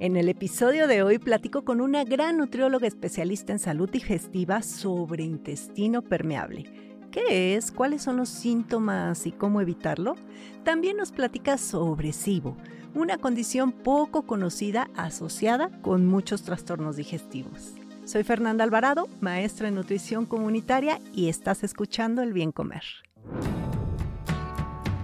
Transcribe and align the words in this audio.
En 0.00 0.16
el 0.16 0.28
episodio 0.28 0.86
de 0.86 1.02
hoy 1.02 1.18
platico 1.18 1.64
con 1.64 1.80
una 1.80 2.04
gran 2.04 2.36
nutrióloga 2.36 2.86
especialista 2.86 3.50
en 3.50 3.58
salud 3.58 3.90
digestiva 3.90 4.62
sobre 4.62 5.24
intestino 5.24 6.02
permeable. 6.02 6.70
¿Qué 7.10 7.56
es? 7.56 7.72
¿Cuáles 7.72 8.02
son 8.02 8.16
los 8.16 8.28
síntomas 8.28 9.26
y 9.26 9.32
cómo 9.32 9.60
evitarlo? 9.60 10.14
También 10.62 10.98
nos 10.98 11.10
platica 11.10 11.58
sobre 11.58 12.12
SIBO, 12.12 12.56
una 12.94 13.18
condición 13.18 13.72
poco 13.72 14.22
conocida 14.22 14.88
asociada 14.94 15.68
con 15.82 16.06
muchos 16.06 16.44
trastornos 16.44 16.94
digestivos. 16.94 17.74
Soy 18.04 18.22
Fernanda 18.22 18.62
Alvarado, 18.62 19.08
maestra 19.20 19.66
en 19.66 19.74
nutrición 19.74 20.26
comunitaria 20.26 21.00
y 21.12 21.28
estás 21.28 21.64
escuchando 21.64 22.22
El 22.22 22.32
Bien 22.32 22.52
Comer. 22.52 22.84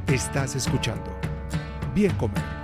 Estás 0.07 0.55
escuchando 0.55 1.11
Bien 1.97 2.13
Comer 2.15 2.64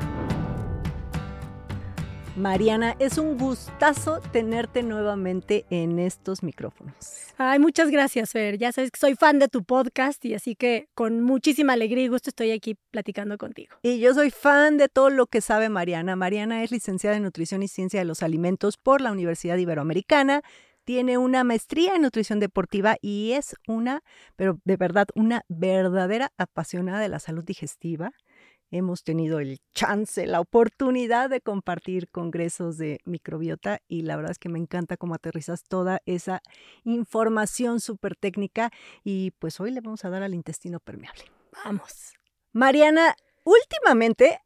Mariana, 2.41 2.97
es 2.99 3.19
un 3.19 3.37
gustazo 3.37 4.21
tenerte 4.33 4.83
nuevamente 4.83 5.67
en 5.69 5.99
estos 5.99 6.43
micrófonos. 6.43 6.95
Ay, 7.37 7.59
muchas 7.59 7.91
gracias, 7.91 8.31
Fer. 8.31 8.57
Ya 8.57 8.73
sabes 8.73 8.91
que 8.91 8.99
soy 8.99 9.15
fan 9.15 9.39
de 9.39 9.49
tu 9.49 9.63
podcast 9.63 10.25
y 10.25 10.33
así 10.33 10.57
que 10.57 10.89
con 10.95 11.21
muchísima 11.21 11.75
alegría 11.75 12.05
y 12.05 12.09
gusto 12.09 12.31
estoy 12.31 12.53
aquí 12.53 12.79
platicando 12.91 13.37
contigo. 13.37 13.77
Y 13.83 14.01
yo 14.01 14.15
soy 14.15 14.31
fan 14.31 14.79
de 14.79 14.89
todo 14.89 15.11
lo 15.11 15.27
que 15.27 15.43
sabe 15.43 15.69
Mariana. 15.69 16.17
Mariana 16.17 16.65
es 16.65 16.71
licenciada 16.71 17.19
en 17.19 17.25
Nutrición 17.25 17.63
y 17.63 17.69
Ciencia 17.69 18.01
de 18.01 18.07
los 18.07 18.23
Alimentos 18.23 18.79
por 18.79 19.03
la 19.03 19.13
Universidad 19.13 19.59
Iberoamericana. 19.59 20.41
Tiene 20.85 21.19
una 21.19 21.45
maestría 21.45 21.95
en 21.95 22.03
nutrición 22.03 22.41
deportiva 22.41 22.97
y 23.03 23.33
es 23.33 23.55
una, 23.69 24.03
pero 24.37 24.59
de 24.65 24.77
verdad, 24.79 25.09
una 25.15 25.43
verdadera 25.49 26.33
apasionada 26.39 27.01
de 27.01 27.11
la 27.11 27.19
salud 27.19 27.45
digestiva 27.45 28.13
hemos 28.71 29.03
tenido 29.03 29.41
el 29.41 29.61
chance, 29.75 30.27
la 30.27 30.41
oportunidad 30.41 31.31
de 31.31 31.41
compartir 31.41 32.09
congresos 32.09 32.79
de 32.79 33.01
microbiota 33.05 33.81
y 33.89 34.03
la 34.03 34.17
verdad 34.17 34.33
es 34.33 34.39
que 34.39 34.49
me 34.49 34.59
encanta 34.59 34.97
cómo 34.97 35.15
aterrizas 35.15 35.65
toda 35.65 36.01
esa 36.07 36.43
información 36.85 37.81
súper 37.81 38.17
técnica 38.17 38.71
y 39.05 39.33
pues 39.33 39.61
hoy 39.61 39.71
le 39.71 39.81
vamos 39.81 40.05
a 40.05 40.11
dar 40.11 40.23
al 40.23 40.35
intestino 40.35 40.81
permeable. 40.81 41.25
Vamos. 41.65 42.15
Mariana, 42.53 43.15
últimamente 43.45 44.41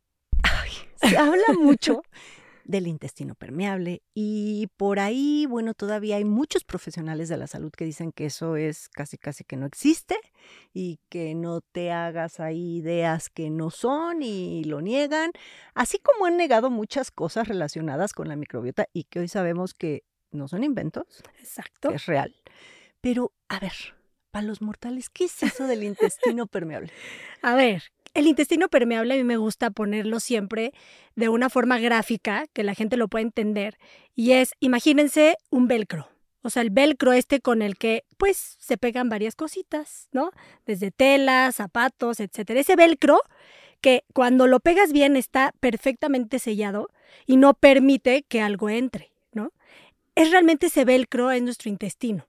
se 0.96 1.18
habla 1.18 1.44
mucho 1.58 2.02
del 2.64 2.86
intestino 2.86 3.34
permeable 3.34 4.02
y 4.14 4.68
por 4.76 4.98
ahí, 4.98 5.46
bueno, 5.46 5.74
todavía 5.74 6.16
hay 6.16 6.24
muchos 6.24 6.64
profesionales 6.64 7.28
de 7.28 7.36
la 7.36 7.46
salud 7.46 7.70
que 7.70 7.84
dicen 7.84 8.12
que 8.12 8.26
eso 8.26 8.56
es 8.56 8.88
casi 8.88 9.18
casi 9.18 9.44
que 9.44 9.56
no 9.56 9.66
existe 9.66 10.16
y 10.72 10.98
que 11.08 11.34
no 11.34 11.60
te 11.60 11.92
hagas 11.92 12.40
ahí 12.40 12.76
ideas 12.76 13.28
que 13.28 13.50
no 13.50 13.70
son 13.70 14.22
y 14.22 14.64
lo 14.64 14.80
niegan, 14.80 15.30
así 15.74 15.98
como 15.98 16.26
han 16.26 16.36
negado 16.36 16.70
muchas 16.70 17.10
cosas 17.10 17.48
relacionadas 17.48 18.12
con 18.12 18.28
la 18.28 18.36
microbiota 18.36 18.88
y 18.92 19.04
que 19.04 19.20
hoy 19.20 19.28
sabemos 19.28 19.74
que 19.74 20.04
no 20.30 20.48
son 20.48 20.64
inventos, 20.64 21.22
Exacto. 21.38 21.90
que 21.90 21.96
es 21.96 22.06
real. 22.06 22.34
Pero, 23.00 23.32
a 23.48 23.60
ver, 23.60 23.72
para 24.30 24.46
los 24.46 24.62
mortales, 24.62 25.10
¿qué 25.10 25.26
es 25.26 25.42
eso 25.42 25.66
del 25.66 25.84
intestino 25.84 26.46
permeable? 26.46 26.90
A 27.42 27.54
ver, 27.54 27.84
el 28.14 28.26
intestino 28.26 28.68
permeable 28.68 29.14
a 29.14 29.16
mí 29.16 29.24
me 29.24 29.36
gusta 29.36 29.70
ponerlo 29.70 30.20
siempre 30.20 30.72
de 31.16 31.28
una 31.28 31.50
forma 31.50 31.78
gráfica 31.78 32.46
que 32.52 32.64
la 32.64 32.74
gente 32.74 32.96
lo 32.96 33.08
pueda 33.08 33.22
entender 33.22 33.78
y 34.14 34.32
es, 34.32 34.52
imagínense 34.60 35.36
un 35.50 35.68
velcro. 35.68 36.08
O 36.42 36.50
sea, 36.50 36.62
el 36.62 36.70
velcro 36.70 37.12
este 37.12 37.40
con 37.40 37.62
el 37.62 37.76
que 37.76 38.04
pues 38.18 38.56
se 38.58 38.76
pegan 38.76 39.08
varias 39.08 39.34
cositas, 39.34 40.08
¿no? 40.12 40.30
Desde 40.66 40.90
telas, 40.90 41.56
zapatos, 41.56 42.20
etcétera. 42.20 42.60
Ese 42.60 42.76
velcro 42.76 43.20
que 43.80 44.04
cuando 44.12 44.46
lo 44.46 44.60
pegas 44.60 44.92
bien 44.92 45.16
está 45.16 45.54
perfectamente 45.60 46.38
sellado 46.38 46.88
y 47.26 47.36
no 47.36 47.54
permite 47.54 48.22
que 48.22 48.40
algo 48.40 48.68
entre, 48.70 49.12
¿no? 49.32 49.52
Es 50.14 50.30
realmente 50.30 50.66
ese 50.66 50.84
velcro 50.84 51.32
en 51.32 51.44
nuestro 51.44 51.70
intestino. 51.70 52.28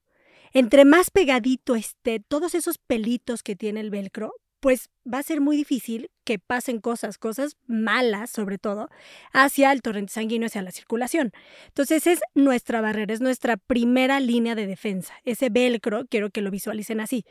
Entre 0.53 0.85
más 0.85 1.11
pegadito 1.11 1.75
esté 1.75 2.21
todos 2.21 2.55
esos 2.55 2.77
pelitos 2.77 3.43
que 3.43 3.57
tiene 3.57 3.81
el 3.81 3.89
velcro, 3.89 4.33
pues 4.65 4.89
va 5.05 5.19
a 5.19 5.23
ser 5.23 5.41
muy 5.41 5.57
difícil 5.57 6.09
que 6.23 6.39
pasen 6.39 6.79
cosas, 6.79 7.19
cosas 7.19 7.55
malas 7.67 8.31
sobre 8.31 8.57
todo, 8.57 8.89
hacia 9.31 9.71
el 9.71 9.83
torrente 9.83 10.11
sanguíneo, 10.11 10.47
hacia 10.47 10.63
la 10.63 10.71
circulación. 10.71 11.33
Entonces 11.67 12.07
es 12.07 12.19
nuestra 12.33 12.81
barrera, 12.81 13.13
es 13.13 13.21
nuestra 13.21 13.57
primera 13.57 14.19
línea 14.19 14.55
de 14.55 14.65
defensa. 14.65 15.13
Ese 15.23 15.49
velcro, 15.51 16.07
quiero 16.09 16.31
que 16.31 16.41
lo 16.41 16.49
visualicen 16.49 16.99
así. 16.99 17.25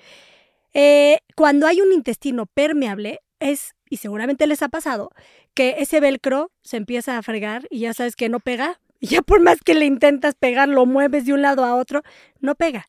Eh, 0.75 1.23
cuando 1.35 1.67
hay 1.67 1.81
un 1.81 1.93
intestino 1.93 2.47
permeable, 2.47 3.19
es, 3.41 3.75
y 3.91 3.97
seguramente 3.97 4.47
les 4.47 4.63
ha 4.63 4.69
pasado, 4.69 5.11
que 5.55 5.75
ese 5.79 5.99
velcro 5.99 6.53
se 6.63 6.77
empieza 6.77 7.19
a 7.19 7.23
fregar 7.23 7.67
y 7.69 7.81
ya 7.81 7.95
sabes 7.95 8.15
que 8.15 8.29
no 8.29 8.39
pega. 8.39 8.79
Ya 9.01 9.23
por 9.23 9.41
más 9.41 9.59
que 9.59 9.75
le 9.75 9.87
intentas 9.87 10.37
pegar, 10.37 10.69
lo 10.69 10.87
mueves 10.87 11.27
de 11.27 11.33
un 11.33 11.43
lado 11.43 11.65
a 11.65 11.75
otro, 11.75 12.05
no 12.39 12.55
pega. 12.55 12.87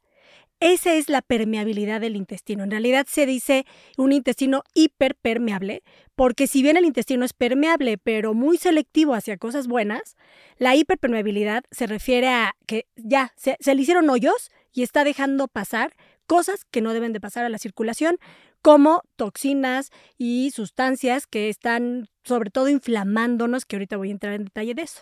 Esa 0.62 0.94
es 0.94 1.10
la 1.10 1.22
permeabilidad 1.22 2.00
del 2.00 2.16
intestino. 2.16 2.64
En 2.64 2.72
realidad 2.72 3.06
se 3.10 3.26
dice 3.26 3.66
un 3.98 4.14
intestino 4.14 4.64
hiperpermeable, 4.74 5.84
porque 6.16 6.48
si 6.48 6.64
bien 6.64 6.78
el 6.78 6.86
intestino 6.86 7.26
es 7.26 7.34
permeable, 7.34 7.98
pero 7.98 8.34
muy 8.34 8.58
selectivo 8.58 9.14
hacia 9.14 9.38
cosas 9.38 9.68
buenas, 9.68 10.16
la 10.58 10.76
hiperpermeabilidad 10.76 11.66
se 11.72 11.88
refiere 11.88 12.30
a 12.30 12.56
que 12.68 12.88
ya 12.96 13.34
se, 13.36 13.58
se 13.60 13.76
le 13.76 13.82
hicieron 13.82 14.10
hoyos 14.10 14.50
y 14.72 14.84
está 14.84 15.04
dejando 15.04 15.48
pasar 15.48 15.94
cosas 16.26 16.66
que 16.66 16.82
no 16.82 16.94
deben 16.94 17.14
de 17.14 17.22
pasar 17.22 17.46
a 17.46 17.50
la 17.50 17.58
circulación, 17.58 18.18
como 18.62 19.04
toxinas 19.16 19.92
y 20.18 20.52
sustancias 20.52 21.28
que 21.28 21.50
están 21.50 22.08
sobre 22.24 22.50
todo 22.50 22.70
inflamándonos, 22.70 23.66
que 23.66 23.76
ahorita 23.76 23.98
voy 23.98 24.10
a 24.10 24.14
entrar 24.14 24.34
en 24.34 24.46
detalle 24.46 24.74
de 24.74 24.82
eso. 24.82 25.02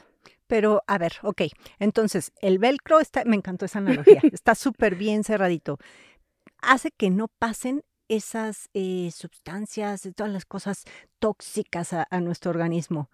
Pero, 0.53 0.83
a 0.85 0.99
ver, 0.99 1.13
ok. 1.23 1.41
Entonces, 1.79 2.31
el 2.39 2.59
velcro 2.59 2.99
está, 2.99 3.25
me 3.25 3.35
encantó 3.35 3.65
esa 3.65 3.79
analogía, 3.79 4.21
está 4.31 4.53
súper 4.53 4.93
bien 4.93 5.23
cerradito. 5.23 5.79
Hace 6.61 6.91
que 6.91 7.09
no 7.09 7.27
pasen 7.27 7.83
esas 8.07 8.69
eh, 8.75 9.09
sustancias, 9.11 10.07
todas 10.15 10.31
las 10.31 10.45
cosas 10.45 10.83
tóxicas 11.17 11.93
a, 11.93 12.05
a, 12.07 12.19
nuestro 12.19 12.51
organismo. 12.51 13.09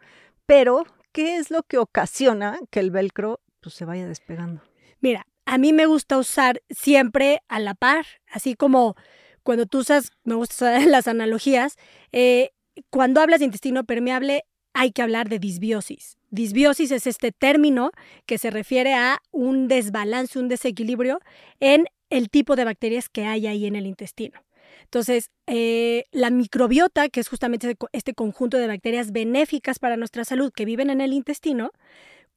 Pero, 0.46 0.84
¿qué 1.14 1.38
es 1.38 1.50
lo 1.50 1.64
que 1.64 1.78
ocasiona 1.78 2.60
que 2.72 2.82
el 2.82 2.92
velcro 2.92 3.40
pues, 3.62 3.74
se 3.74 3.86
vaya 3.86 4.06
despegando? 4.06 4.62
Mira, 5.00 5.26
a 5.46 5.58
mí 5.58 5.72
me 5.72 5.86
gusta 5.86 6.18
usar 6.18 6.62
siempre 6.70 7.42
a 7.48 7.62
la 7.62 7.74
par, 7.74 8.06
así 8.28 8.56
como 8.56 8.98
cuando 9.44 9.66
tú 9.66 9.78
usas, 9.78 10.12
me 10.26 10.36
gusta 10.36 10.56
usar 10.56 10.82
las 10.88 11.08
analogías, 11.08 11.78
eh, 12.12 12.50
cuando 12.90 13.22
hablas 13.22 13.40
de 13.40 13.46
intestino 13.46 13.86
permeable 13.86 14.44
hay 14.74 14.92
que 14.92 15.02
hablar 15.02 15.30
de 15.30 15.40
disbiosis. 15.40 16.19
Disbiosis 16.32 16.92
es 16.92 17.08
este 17.08 17.32
término 17.32 17.92
que 18.26 18.38
se 18.38 18.52
refiere 18.52 18.94
a 18.94 19.22
un 19.32 19.68
desbalance, 19.68 20.40
un 20.40 20.48
desequilibrio 20.48 21.20
en 21.60 21.86
el 22.10 22.30
tipo 22.30 22.56
de 22.56 22.66
bacterias 22.66 23.10
que 23.10 23.26
hay 23.26 23.48
ahí 23.48 23.66
en 23.66 23.76
el 23.76 23.86
intestino. 23.86 24.42
Entonces, 24.84 25.30
eh, 25.48 26.06
la 26.12 26.30
microbiota, 26.30 27.10
que 27.10 27.20
es 27.20 27.28
justamente 27.28 27.76
este 27.92 28.14
conjunto 28.14 28.58
de 28.58 28.68
bacterias 28.68 29.12
benéficas 29.12 29.80
para 29.80 29.98
nuestra 29.98 30.26
salud 30.26 30.52
que 30.52 30.66
viven 30.66 30.90
en 30.90 31.02
el 31.02 31.14
intestino, 31.14 31.72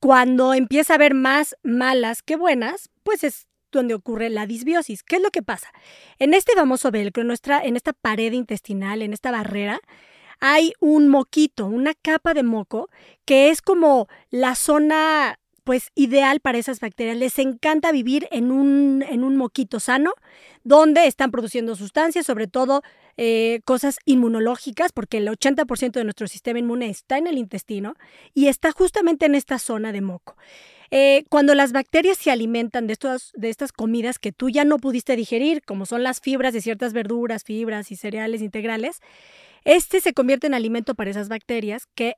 cuando 0.00 0.53
empieza 0.53 0.95
a 0.95 0.97
haber 0.97 1.15
más 1.15 1.56
malas 1.62 2.23
que 2.23 2.37
buenas, 2.37 2.91
pues 3.05 3.25
es 3.25 3.47
donde 3.71 3.95
ocurre 3.95 4.29
la 4.29 4.47
disbiosis. 4.47 5.03
¿Qué 5.03 5.17
es 5.17 5.23
lo 5.23 5.31
que 5.31 5.43
pasa? 5.43 5.69
En 6.19 6.35
este 6.35 6.53
famoso 6.53 6.91
velcro, 6.91 7.25
nuestra, 7.25 7.62
en 7.62 7.77
esta 7.77 7.93
pared 7.93 8.33
intestinal, 8.33 9.00
en 9.03 9.12
esta 9.12 9.31
barrera, 9.31 9.81
hay 10.44 10.73
un 10.81 11.06
moquito, 11.09 11.67
una 11.67 11.94
capa 11.94 12.35
de 12.35 12.43
moco, 12.43 12.91
que 13.25 13.50
es 13.50 13.62
como 13.62 14.09
la 14.31 14.56
zona 14.56 15.39
pues 15.62 15.91
ideal 15.94 16.41
para 16.41 16.59
esas 16.59 16.81
bacterias. 16.81 17.17
Les 17.17 17.39
encanta 17.39 17.93
vivir 17.93 18.27
en 18.33 18.50
un, 18.50 19.05
en 19.09 19.23
un 19.23 19.37
moquito 19.37 19.79
sano, 19.79 20.15
donde 20.65 21.06
están 21.06 21.31
produciendo 21.31 21.77
sustancias, 21.77 22.27
sobre 22.27 22.49
todo 22.49 22.83
eh, 23.17 23.61
cosas 23.65 24.00
inmunológicas, 24.05 24.91
porque 24.91 25.19
el 25.19 25.29
80% 25.29 25.93
de 25.93 26.03
nuestro 26.03 26.27
sistema 26.27 26.59
inmune 26.59 26.91
está 26.91 27.19
en 27.19 27.29
el 27.29 27.38
intestino 27.38 27.95
y 28.35 28.49
está 28.49 28.73
justamente 28.73 29.27
en 29.27 29.37
esta 29.37 29.61
zona 29.61 29.93
de 29.93 30.00
moco. 30.00 30.35
Eh, 30.94 31.25
cuando 31.31 31.55
las 31.55 31.73
bacterias 31.73 32.19
se 32.19 32.31
alimentan 32.31 32.87
de, 32.87 32.93
estos, 32.93 33.33
de 33.35 33.49
estas 33.49 33.73
comidas 33.73 34.19
que 34.19 34.31
tú 34.31 34.50
ya 34.50 34.67
no 34.67 34.77
pudiste 34.77 35.17
digerir, 35.17 35.62
como 35.65 35.87
son 35.87 36.03
las 36.03 36.21
fibras 36.21 36.53
de 36.53 36.61
ciertas 36.61 36.93
verduras, 36.93 37.44
fibras 37.44 37.91
y 37.91 37.97
cereales 37.97 38.43
integrales, 38.43 39.00
este 39.65 40.03
se 40.03 40.12
convierte 40.12 40.49
en 40.49 40.55
alimento 40.55 40.94
para 40.94 41.11
esas 41.11 41.31
bacterias 41.31 41.87
que 41.94 42.17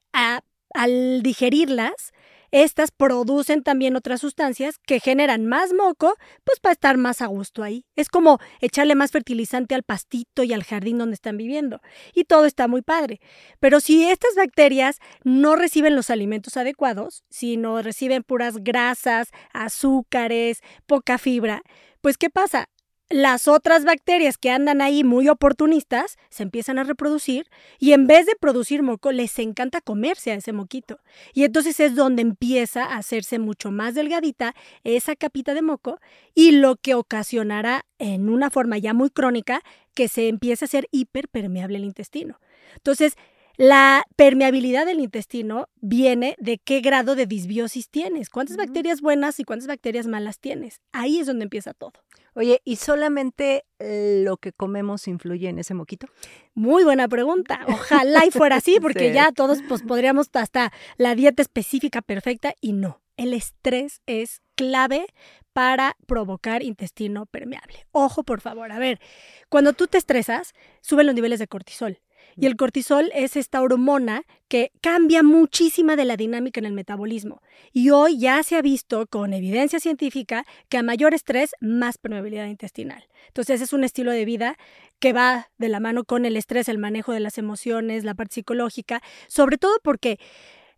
al 0.70 1.22
digerirlas 1.22 2.12
estas 2.54 2.92
producen 2.92 3.64
también 3.64 3.96
otras 3.96 4.20
sustancias 4.20 4.78
que 4.86 5.00
generan 5.00 5.44
más 5.44 5.72
moco, 5.72 6.14
pues 6.44 6.60
para 6.60 6.74
estar 6.74 6.96
más 6.96 7.20
a 7.20 7.26
gusto 7.26 7.64
ahí. 7.64 7.84
Es 7.96 8.08
como 8.08 8.38
echarle 8.60 8.94
más 8.94 9.10
fertilizante 9.10 9.74
al 9.74 9.82
pastito 9.82 10.44
y 10.44 10.52
al 10.52 10.62
jardín 10.62 10.98
donde 10.98 11.14
están 11.14 11.36
viviendo. 11.36 11.80
Y 12.14 12.22
todo 12.22 12.46
está 12.46 12.68
muy 12.68 12.82
padre. 12.82 13.18
Pero 13.58 13.80
si 13.80 14.04
estas 14.04 14.36
bacterias 14.36 14.98
no 15.24 15.56
reciben 15.56 15.96
los 15.96 16.10
alimentos 16.10 16.56
adecuados, 16.56 17.24
sino 17.28 17.82
reciben 17.82 18.22
puras 18.22 18.58
grasas, 18.58 19.30
azúcares, 19.52 20.60
poca 20.86 21.18
fibra, 21.18 21.60
pues 22.00 22.18
¿qué 22.18 22.30
pasa? 22.30 22.68
Las 23.10 23.48
otras 23.48 23.84
bacterias 23.84 24.38
que 24.38 24.50
andan 24.50 24.80
ahí 24.80 25.04
muy 25.04 25.28
oportunistas 25.28 26.16
se 26.30 26.42
empiezan 26.42 26.78
a 26.78 26.84
reproducir 26.84 27.46
y 27.78 27.92
en 27.92 28.06
vez 28.06 28.26
de 28.26 28.34
producir 28.34 28.82
moco 28.82 29.12
les 29.12 29.38
encanta 29.38 29.80
comerse 29.80 30.32
a 30.32 30.34
ese 30.34 30.52
moquito. 30.52 30.98
Y 31.32 31.44
entonces 31.44 31.78
es 31.80 31.94
donde 31.94 32.22
empieza 32.22 32.84
a 32.84 32.96
hacerse 32.96 33.38
mucho 33.38 33.70
más 33.70 33.94
delgadita 33.94 34.54
esa 34.84 35.16
capita 35.16 35.54
de 35.54 35.62
moco 35.62 36.00
y 36.34 36.52
lo 36.52 36.76
que 36.76 36.94
ocasionará 36.94 37.84
en 37.98 38.28
una 38.28 38.50
forma 38.50 38.78
ya 38.78 38.94
muy 38.94 39.10
crónica 39.10 39.62
que 39.94 40.08
se 40.08 40.28
empiece 40.28 40.64
a 40.64 40.66
hacer 40.66 40.88
hiperpermeable 40.90 41.78
el 41.78 41.84
intestino. 41.84 42.40
Entonces, 42.74 43.14
la 43.56 44.04
permeabilidad 44.16 44.84
del 44.86 44.98
intestino 44.98 45.68
viene 45.80 46.34
de 46.38 46.58
qué 46.58 46.80
grado 46.80 47.14
de 47.14 47.26
disbiosis 47.26 47.88
tienes, 47.88 48.28
cuántas 48.28 48.56
bacterias 48.56 49.00
buenas 49.00 49.38
y 49.38 49.44
cuántas 49.44 49.68
bacterias 49.68 50.08
malas 50.08 50.40
tienes. 50.40 50.80
Ahí 50.90 51.20
es 51.20 51.26
donde 51.26 51.44
empieza 51.44 51.72
todo. 51.72 51.92
Oye, 52.34 52.60
¿y 52.64 52.76
solamente 52.76 53.64
lo 53.78 54.36
que 54.38 54.52
comemos 54.52 55.06
influye 55.08 55.48
en 55.48 55.58
ese 55.58 55.74
moquito? 55.74 56.08
Muy 56.54 56.84
buena 56.84 57.08
pregunta. 57.08 57.60
Ojalá 57.68 58.26
y 58.26 58.30
fuera 58.30 58.56
así, 58.56 58.78
porque 58.82 59.12
ya 59.12 59.32
todos 59.32 59.60
pues, 59.68 59.82
podríamos 59.82 60.28
hasta 60.32 60.72
la 60.96 61.14
dieta 61.14 61.42
específica 61.42 62.02
perfecta 62.02 62.54
y 62.60 62.72
no. 62.72 63.00
El 63.16 63.32
estrés 63.32 64.02
es 64.06 64.42
clave 64.56 65.06
para 65.52 65.96
provocar 66.06 66.64
intestino 66.64 67.26
permeable. 67.26 67.86
Ojo, 67.92 68.24
por 68.24 68.40
favor. 68.40 68.72
A 68.72 68.78
ver, 68.80 69.00
cuando 69.48 69.72
tú 69.72 69.86
te 69.86 69.98
estresas, 69.98 70.52
suben 70.80 71.06
los 71.06 71.14
niveles 71.14 71.38
de 71.38 71.46
cortisol. 71.46 72.00
Y 72.36 72.46
el 72.46 72.56
cortisol 72.56 73.10
es 73.14 73.36
esta 73.36 73.62
hormona 73.62 74.22
que 74.48 74.72
cambia 74.80 75.22
muchísima 75.22 75.96
de 75.96 76.04
la 76.04 76.16
dinámica 76.16 76.60
en 76.60 76.66
el 76.66 76.72
metabolismo. 76.72 77.42
Y 77.72 77.90
hoy 77.90 78.18
ya 78.18 78.42
se 78.42 78.56
ha 78.56 78.62
visto 78.62 79.06
con 79.06 79.32
evidencia 79.32 79.80
científica 79.80 80.44
que 80.68 80.78
a 80.78 80.82
mayor 80.82 81.14
estrés, 81.14 81.52
más 81.60 81.98
permeabilidad 81.98 82.46
intestinal. 82.46 83.06
Entonces 83.28 83.60
es 83.60 83.72
un 83.72 83.84
estilo 83.84 84.12
de 84.12 84.24
vida 84.24 84.56
que 84.98 85.12
va 85.12 85.50
de 85.58 85.68
la 85.68 85.80
mano 85.80 86.04
con 86.04 86.24
el 86.24 86.36
estrés, 86.36 86.68
el 86.68 86.78
manejo 86.78 87.12
de 87.12 87.20
las 87.20 87.38
emociones, 87.38 88.04
la 88.04 88.14
parte 88.14 88.34
psicológica, 88.34 89.02
sobre 89.28 89.58
todo 89.58 89.78
porque 89.82 90.18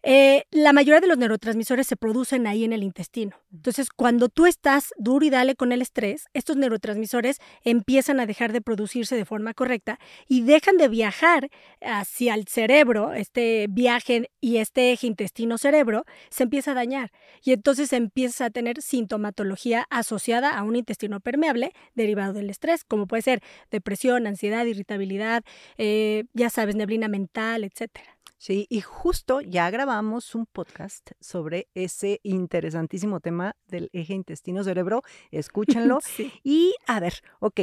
eh, 0.08 0.44
la 0.52 0.72
mayoría 0.72 1.00
de 1.00 1.08
los 1.08 1.18
neurotransmisores 1.18 1.84
se 1.84 1.96
producen 1.96 2.46
ahí 2.46 2.62
en 2.62 2.72
el 2.72 2.84
intestino. 2.84 3.40
Entonces, 3.52 3.88
cuando 3.90 4.28
tú 4.28 4.46
estás 4.46 4.94
duro 4.98 5.26
y 5.26 5.30
dale 5.30 5.56
con 5.56 5.72
el 5.72 5.82
estrés, 5.82 6.26
estos 6.32 6.56
neurotransmisores 6.56 7.38
empiezan 7.64 8.20
a 8.20 8.26
dejar 8.26 8.52
de 8.52 8.60
producirse 8.60 9.16
de 9.16 9.24
forma 9.24 9.52
correcta 9.52 9.98
y 10.28 10.42
dejan 10.42 10.76
de 10.76 10.86
viajar 10.86 11.50
hacia 11.80 12.34
el 12.34 12.46
cerebro, 12.46 13.14
este 13.14 13.66
viaje 13.68 14.30
y 14.40 14.58
este 14.58 14.92
eje 14.92 15.08
intestino-cerebro 15.08 16.04
se 16.30 16.44
empieza 16.44 16.70
a 16.70 16.74
dañar 16.74 17.10
y 17.42 17.50
entonces 17.50 17.92
empieza 17.92 18.44
a 18.44 18.50
tener 18.50 18.82
sintomatología 18.82 19.88
asociada 19.90 20.56
a 20.56 20.62
un 20.62 20.76
intestino 20.76 21.18
permeable 21.18 21.72
derivado 21.96 22.32
del 22.32 22.48
estrés, 22.48 22.84
como 22.84 23.08
puede 23.08 23.22
ser 23.22 23.42
depresión, 23.72 24.28
ansiedad, 24.28 24.66
irritabilidad, 24.66 25.42
eh, 25.78 26.26
ya 26.32 26.48
sabes, 26.48 26.76
neblina 26.76 27.08
mental, 27.08 27.64
etcétera. 27.64 28.15
Sí, 28.38 28.66
y 28.68 28.82
justo 28.82 29.40
ya 29.40 29.70
grabamos 29.70 30.34
un 30.34 30.44
podcast 30.46 31.12
sobre 31.20 31.68
ese 31.74 32.20
interesantísimo 32.22 33.20
tema 33.20 33.56
del 33.66 33.88
eje 33.92 34.12
intestino-cerebro. 34.12 35.02
Escúchenlo. 35.30 36.00
Y 36.44 36.74
a 36.86 37.00
ver, 37.00 37.22
ok, 37.40 37.60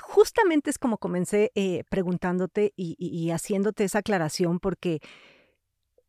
justamente 0.00 0.70
es 0.70 0.78
como 0.78 0.98
comencé 0.98 1.50
eh, 1.54 1.82
preguntándote 1.88 2.72
y, 2.76 3.30
haciéndote 3.30 3.84
esa 3.84 3.98
aclaración 3.98 4.60
porque 4.60 5.00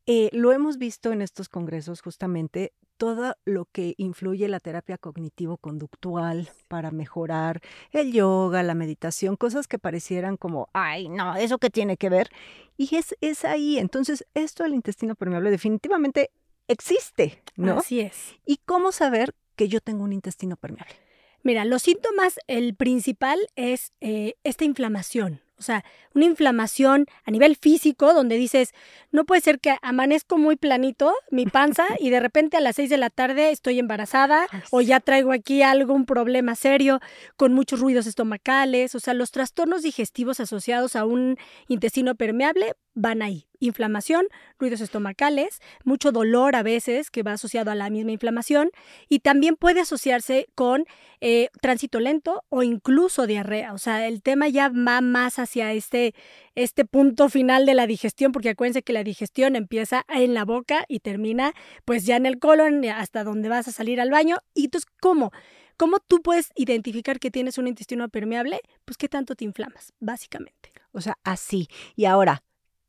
eh, 0.06 0.30
lo 0.34 0.52
hemos 0.52 0.78
visto 0.78 1.12
en 1.12 1.24
estos 1.24 1.50
congresos 1.50 2.02
justamente 2.02 2.74
todo 2.98 3.36
lo 3.46 3.66
que 3.66 3.94
influye 3.98 4.48
la 4.48 4.60
terapia 4.60 4.98
cognitivo-conductual 4.98 6.50
para 6.68 6.92
mejorar 6.92 7.62
el 7.92 8.12
yoga, 8.12 8.64
la 8.64 8.76
meditación, 8.76 9.36
cosas 9.36 9.68
que 9.68 9.80
parecieran 9.80 10.38
como, 10.38 10.70
ay, 10.74 11.10
no, 11.10 11.36
eso 11.36 11.58
que 11.58 11.70
tiene 11.70 11.98
que 11.98 12.10
ver. 12.10 12.30
Y 12.78 12.96
es, 12.96 13.16
es 13.22 13.46
ahí. 13.46 13.78
Entonces, 13.78 14.26
esto 14.34 14.64
del 14.64 14.74
intestino 14.74 15.16
permeable 15.16 15.52
definitivamente 15.52 16.32
existe, 16.68 17.42
¿no? 17.56 17.80
Así 17.80 18.00
es. 18.00 18.36
¿Y 18.46 18.58
cómo 18.66 18.92
saber 18.92 19.36
que 19.56 19.68
yo 19.68 19.82
tengo 19.82 20.04
un 20.04 20.14
intestino 20.14 20.58
permeable? 20.58 20.96
Mira, 21.44 21.64
los 21.64 21.84
síntomas, 21.84 22.40
el 22.48 22.76
principal 22.76 23.40
es 23.56 23.94
eh, 24.02 24.36
esta 24.44 24.66
inflamación. 24.66 25.42
O 25.58 25.62
sea, 25.62 25.86
una 26.14 26.26
inflamación 26.26 27.06
a 27.24 27.32
nivel 27.32 27.56
físico 27.56 28.14
donde 28.14 28.38
dices, 28.38 28.74
no 29.12 29.26
puede 29.26 29.42
ser 29.42 29.60
que 29.60 29.78
amanezco 29.82 30.38
muy 30.38 30.56
planito 30.56 31.14
mi 31.32 31.46
panza 31.46 31.86
y 32.00 32.10
de 32.10 32.20
repente 32.20 32.58
a 32.58 32.62
las 32.62 32.76
seis 32.76 32.90
de 32.90 32.98
la 32.98 33.10
tarde 33.10 33.52
estoy 33.52 33.80
embarazada 33.80 34.48
o 34.72 34.82
ya 34.82 35.00
traigo 35.00 35.32
aquí 35.32 35.62
algún 35.62 36.06
problema 36.06 36.56
serio 36.56 37.00
con 37.38 37.54
muchos 37.54 37.80
ruidos 37.80 38.08
estomacales. 38.08 38.96
O 38.96 39.00
sea, 39.00 39.14
los 39.14 39.32
trastornos 39.32 39.84
digestivos 39.84 40.40
asociados 40.40 40.96
a 40.96 41.06
un 41.06 41.38
intestino 41.68 42.16
permeable 42.16 42.74
van 42.96 43.22
ahí. 43.22 43.48
Inflamación, 43.60 44.26
ruidos 44.60 44.82
estomacales, 44.82 45.60
mucho 45.84 46.12
dolor 46.12 46.56
a 46.56 46.64
veces 46.64 47.12
que 47.12 47.24
va 47.24 47.34
asociado 47.34 47.72
a 47.72 47.76
la 47.76 47.90
misma 47.90 48.12
inflamación 48.12 48.72
y 49.08 49.20
también 49.20 49.56
puede 49.56 49.82
asociarse 49.82 50.48
con 50.56 50.86
eh, 51.22 51.50
tránsito 51.62 52.00
lento 52.00 52.44
o 52.50 52.64
incluso 52.64 53.28
diarrea. 53.28 53.74
O 53.74 53.78
sea, 53.78 54.08
el 54.08 54.22
tema 54.22 54.48
ya 54.50 54.70
va 54.70 55.02
más 55.02 55.40
hacia 55.40 55.74
este, 55.74 56.16
este 56.56 56.86
punto 56.86 57.30
final 57.30 57.66
de 57.66 57.76
la 57.76 57.88
digestión, 57.88 58.32
porque 58.32 58.50
acuérdense 58.50 58.84
que 58.84 58.94
la 58.94 59.04
digestión 59.04 59.56
empieza 59.56 60.06
en 60.10 60.34
la 60.34 60.46
boca 60.46 60.86
y 60.88 61.00
termina 61.00 61.54
pues 61.86 62.06
ya 62.06 62.16
en 62.16 62.26
el 62.26 62.40
colon 62.40 62.86
hasta 62.86 63.24
donde 63.24 63.50
vas 63.50 63.68
a 63.68 63.72
salir 63.72 64.00
al 64.02 64.12
baño. 64.12 64.38
Y 64.54 64.66
entonces, 64.66 64.90
¿cómo? 65.02 65.32
¿Cómo 65.78 66.00
tú 66.00 66.22
puedes 66.22 66.52
identificar 66.56 67.20
que 67.20 67.32
tienes 67.32 67.58
un 67.58 67.68
intestino 67.68 68.08
permeable? 68.08 68.62
Pues 68.86 68.98
qué 68.98 69.10
tanto 69.10 69.36
te 69.36 69.44
inflamas, 69.44 69.94
básicamente. 70.00 70.72
O 70.94 71.02
sea, 71.02 71.18
así. 71.26 71.68
Y 71.98 72.06
ahora, 72.06 72.44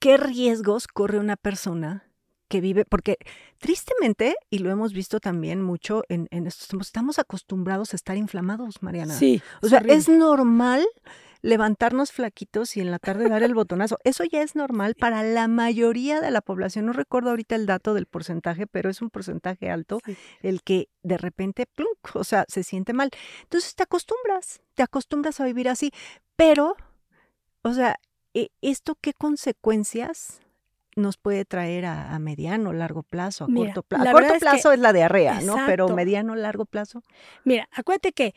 ¿qué 0.06 0.16
riesgos 0.16 0.86
corre 0.86 1.18
una 1.18 1.34
persona 1.34 2.08
que 2.46 2.60
vive? 2.60 2.84
Porque 2.84 3.16
tristemente, 3.58 4.36
y 4.50 4.60
lo 4.60 4.70
hemos 4.70 4.92
visto 4.92 5.18
también 5.18 5.60
mucho 5.60 6.04
en, 6.08 6.28
estos 6.46 6.68
tiempos, 6.68 6.86
estamos 6.86 7.18
acostumbrados 7.18 7.92
a 7.92 7.96
estar 7.96 8.16
inflamados, 8.16 8.84
Mariana. 8.84 9.14
Sí. 9.14 9.42
O 9.62 9.66
sea, 9.68 9.80
es 9.80 10.08
normal 10.08 10.86
levantarnos 11.42 12.12
flaquitos 12.12 12.76
y 12.76 12.82
en 12.82 12.92
la 12.92 13.00
tarde 13.00 13.28
dar 13.28 13.42
el 13.42 13.54
botonazo. 13.54 13.98
Eso 14.04 14.22
ya 14.22 14.42
es 14.42 14.54
normal 14.54 14.94
para 14.94 15.24
la 15.24 15.48
mayoría 15.48 16.20
de 16.20 16.30
la 16.30 16.40
población. 16.40 16.86
No 16.86 16.92
recuerdo 16.92 17.30
ahorita 17.30 17.56
el 17.56 17.66
dato 17.66 17.92
del 17.92 18.06
porcentaje, 18.06 18.68
pero 18.68 18.88
es 18.88 19.02
un 19.02 19.10
porcentaje 19.10 19.70
alto 19.70 19.98
el 20.40 20.62
que 20.62 20.88
de 21.02 21.18
repente, 21.18 21.66
plunk, 21.66 22.14
o 22.14 22.22
sea, 22.22 22.44
se 22.46 22.62
siente 22.62 22.92
mal. 22.92 23.10
Entonces 23.42 23.74
te 23.74 23.82
acostumbras, 23.82 24.60
te 24.76 24.84
acostumbras 24.84 25.40
a 25.40 25.46
vivir 25.46 25.68
así. 25.68 25.90
Pero, 26.36 26.76
o 27.62 27.72
sea, 27.72 27.98
¿esto 28.60 28.96
qué 29.00 29.12
consecuencias 29.12 30.40
nos 30.94 31.18
puede 31.18 31.44
traer 31.44 31.84
a, 31.86 32.18
mediano, 32.18 32.72
largo 32.72 33.02
plazo, 33.02 33.44
a 33.44 33.48
corto 33.54 33.82
plazo? 33.82 34.08
A 34.08 34.12
corto 34.12 34.34
plazo 34.38 34.72
es, 34.72 34.80
la 34.80 34.92
diarrea, 34.92 35.40
¿no? 35.40 35.56
Pero 35.66 35.88
mediano, 35.88 36.34
largo 36.34 36.64
plazo. 36.64 37.02
Mira, 37.44 37.68
acuérdate 37.72 38.12
que 38.12 38.34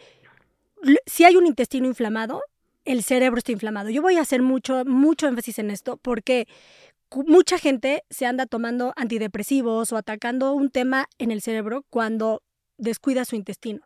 si 1.05 1.23
hay 1.23 1.35
un 1.35 1.47
intestino 1.47 1.87
inflamado, 1.87 2.41
el 2.85 3.03
cerebro 3.03 3.37
está 3.37 3.51
inflamado. 3.51 3.89
Yo 3.89 4.01
voy 4.01 4.17
a 4.17 4.21
hacer 4.21 4.41
mucho, 4.41 4.83
mucho 4.85 5.27
énfasis 5.27 5.59
en 5.59 5.71
esto 5.71 5.97
porque 5.97 6.47
mucha 7.27 7.57
gente 7.57 8.03
se 8.09 8.25
anda 8.25 8.45
tomando 8.45 8.93
antidepresivos 8.95 9.91
o 9.91 9.97
atacando 9.97 10.53
un 10.53 10.69
tema 10.69 11.07
en 11.17 11.31
el 11.31 11.41
cerebro 11.41 11.85
cuando 11.89 12.41
descuida 12.77 13.25
su 13.25 13.35
intestino. 13.35 13.81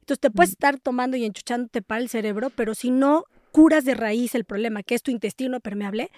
Entonces 0.00 0.20
te 0.20 0.30
puedes 0.30 0.50
estar 0.50 0.78
tomando 0.78 1.16
y 1.16 1.24
enchuchándote 1.24 1.82
para 1.82 2.00
el 2.00 2.08
cerebro, 2.08 2.50
pero 2.50 2.74
si 2.74 2.90
no 2.90 3.24
curas 3.56 3.86
de 3.86 3.94
raíz 3.94 4.34
el 4.34 4.44
problema, 4.44 4.82
que 4.82 4.94
es 4.94 5.02
tu 5.02 5.10
intestino 5.10 5.60
permeable, 5.60 6.10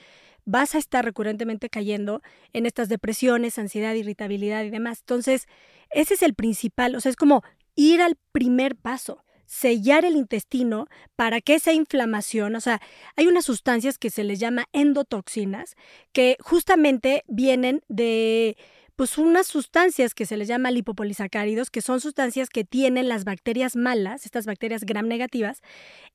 vas 0.45 0.75
a 0.75 0.79
estar 0.79 1.05
recurrentemente 1.05 1.71
cayendo 1.71 2.21
en 2.53 2.67
estas 2.67 2.89
depresiones, 2.89 3.61
ansiedad, 3.61 3.95
irritabilidad 3.95 4.65
y 4.65 4.71
demás. 4.71 4.99
Entonces, 5.03 5.47
ese 5.91 6.15
es 6.15 6.23
el 6.23 6.35
principal, 6.35 6.97
o 6.97 7.01
sea, 7.01 7.11
es 7.11 7.17
como 7.17 7.45
ir 7.77 8.03
al 8.03 8.17
primer 8.33 8.75
paso 8.75 9.23
sellar 9.47 10.05
el 10.05 10.17
intestino 10.17 10.89
para 11.15 11.41
que 11.41 11.55
esa 11.55 11.73
inflamación, 11.73 12.57
o 12.57 12.61
sea, 12.61 12.81
hay 13.15 13.29
unas 13.29 13.45
sustancias 13.45 13.99
que 13.99 14.11
se 14.11 14.25
les 14.25 14.41
llama 14.41 14.67
endotoxinas, 14.73 15.77
que 16.13 16.39
justamente 16.41 17.23
vienen 17.29 17.85
de 17.87 18.57
pues 18.99 19.17
unas 19.17 19.47
sustancias 19.47 20.13
que 20.13 20.27
se 20.27 20.37
les 20.37 20.49
llama 20.49 20.73
lipopolisacáridos, 20.73 21.71
que 21.71 21.83
son 21.83 22.01
sustancias 22.01 22.51
que 22.51 22.65
tienen 22.65 23.09
las 23.09 23.25
bacterias 23.25 23.77
malas, 23.77 24.25
estas 24.25 24.45
bacterias 24.45 24.83
gram 24.83 25.07
negativas, 25.07 25.61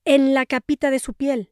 en 0.04 0.34
la 0.34 0.46
capita 0.46 0.92
de 0.92 1.00
su 1.00 1.14
piel. 1.14 1.50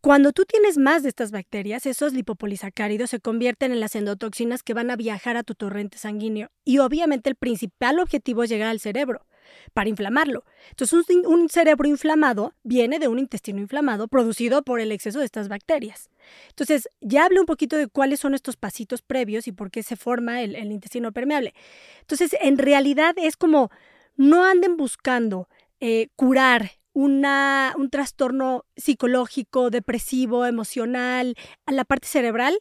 Cuando 0.00 0.32
tú 0.32 0.44
tienes 0.44 0.76
más 0.76 1.04
de 1.04 1.10
estas 1.10 1.30
bacterias, 1.30 1.86
esos 1.86 2.12
lipopolisacáridos 2.12 3.10
se 3.10 3.20
convierten 3.20 3.70
en 3.70 3.78
las 3.78 3.94
endotoxinas 3.94 4.64
que 4.64 4.74
van 4.74 4.90
a 4.90 4.96
viajar 4.96 5.36
a 5.36 5.44
tu 5.44 5.54
torrente 5.54 5.96
sanguíneo. 5.96 6.50
Y 6.64 6.78
obviamente 6.78 7.30
el 7.30 7.36
principal 7.36 8.00
objetivo 8.00 8.42
es 8.42 8.50
llegar 8.50 8.66
al 8.66 8.80
cerebro 8.80 9.24
para 9.72 9.88
inflamarlo. 9.88 10.44
Entonces, 10.70 11.06
un, 11.26 11.48
cerebro 11.48 11.88
inflamado 11.88 12.54
viene 12.62 12.98
de 12.98 13.08
un 13.08 13.18
intestino 13.18 13.60
inflamado 13.60 14.08
producido 14.08 14.62
por 14.62 14.80
el 14.80 14.92
exceso 14.92 15.18
de 15.18 15.24
estas 15.24 15.48
bacterias. 15.48 16.10
Entonces, 16.48 16.88
ya 17.00 17.26
hablé 17.26 17.40
un 17.40 17.46
poquito 17.46 17.76
de 17.76 17.88
cuáles 17.88 18.20
son 18.20 18.34
estos 18.34 18.56
pasitos 18.56 19.02
previos 19.02 19.46
y 19.46 19.52
por 19.52 19.70
qué 19.70 19.82
se 19.82 19.96
forma 19.96 20.42
el, 20.42 20.72
intestino 20.72 21.12
permeable. 21.12 21.54
Entonces, 22.00 22.36
en 22.40 22.58
realidad 22.58 23.14
es 23.16 23.36
como 23.36 23.70
no 24.16 24.44
anden 24.44 24.76
buscando 24.76 25.48
eh, 25.80 26.08
curar 26.16 26.72
una, 26.92 27.74
un 27.76 27.90
trastorno 27.90 28.64
psicológico, 28.76 29.70
depresivo, 29.70 30.46
emocional, 30.46 31.36
a 31.66 31.72
la 31.72 31.84
parte 31.84 32.06
cerebral, 32.06 32.58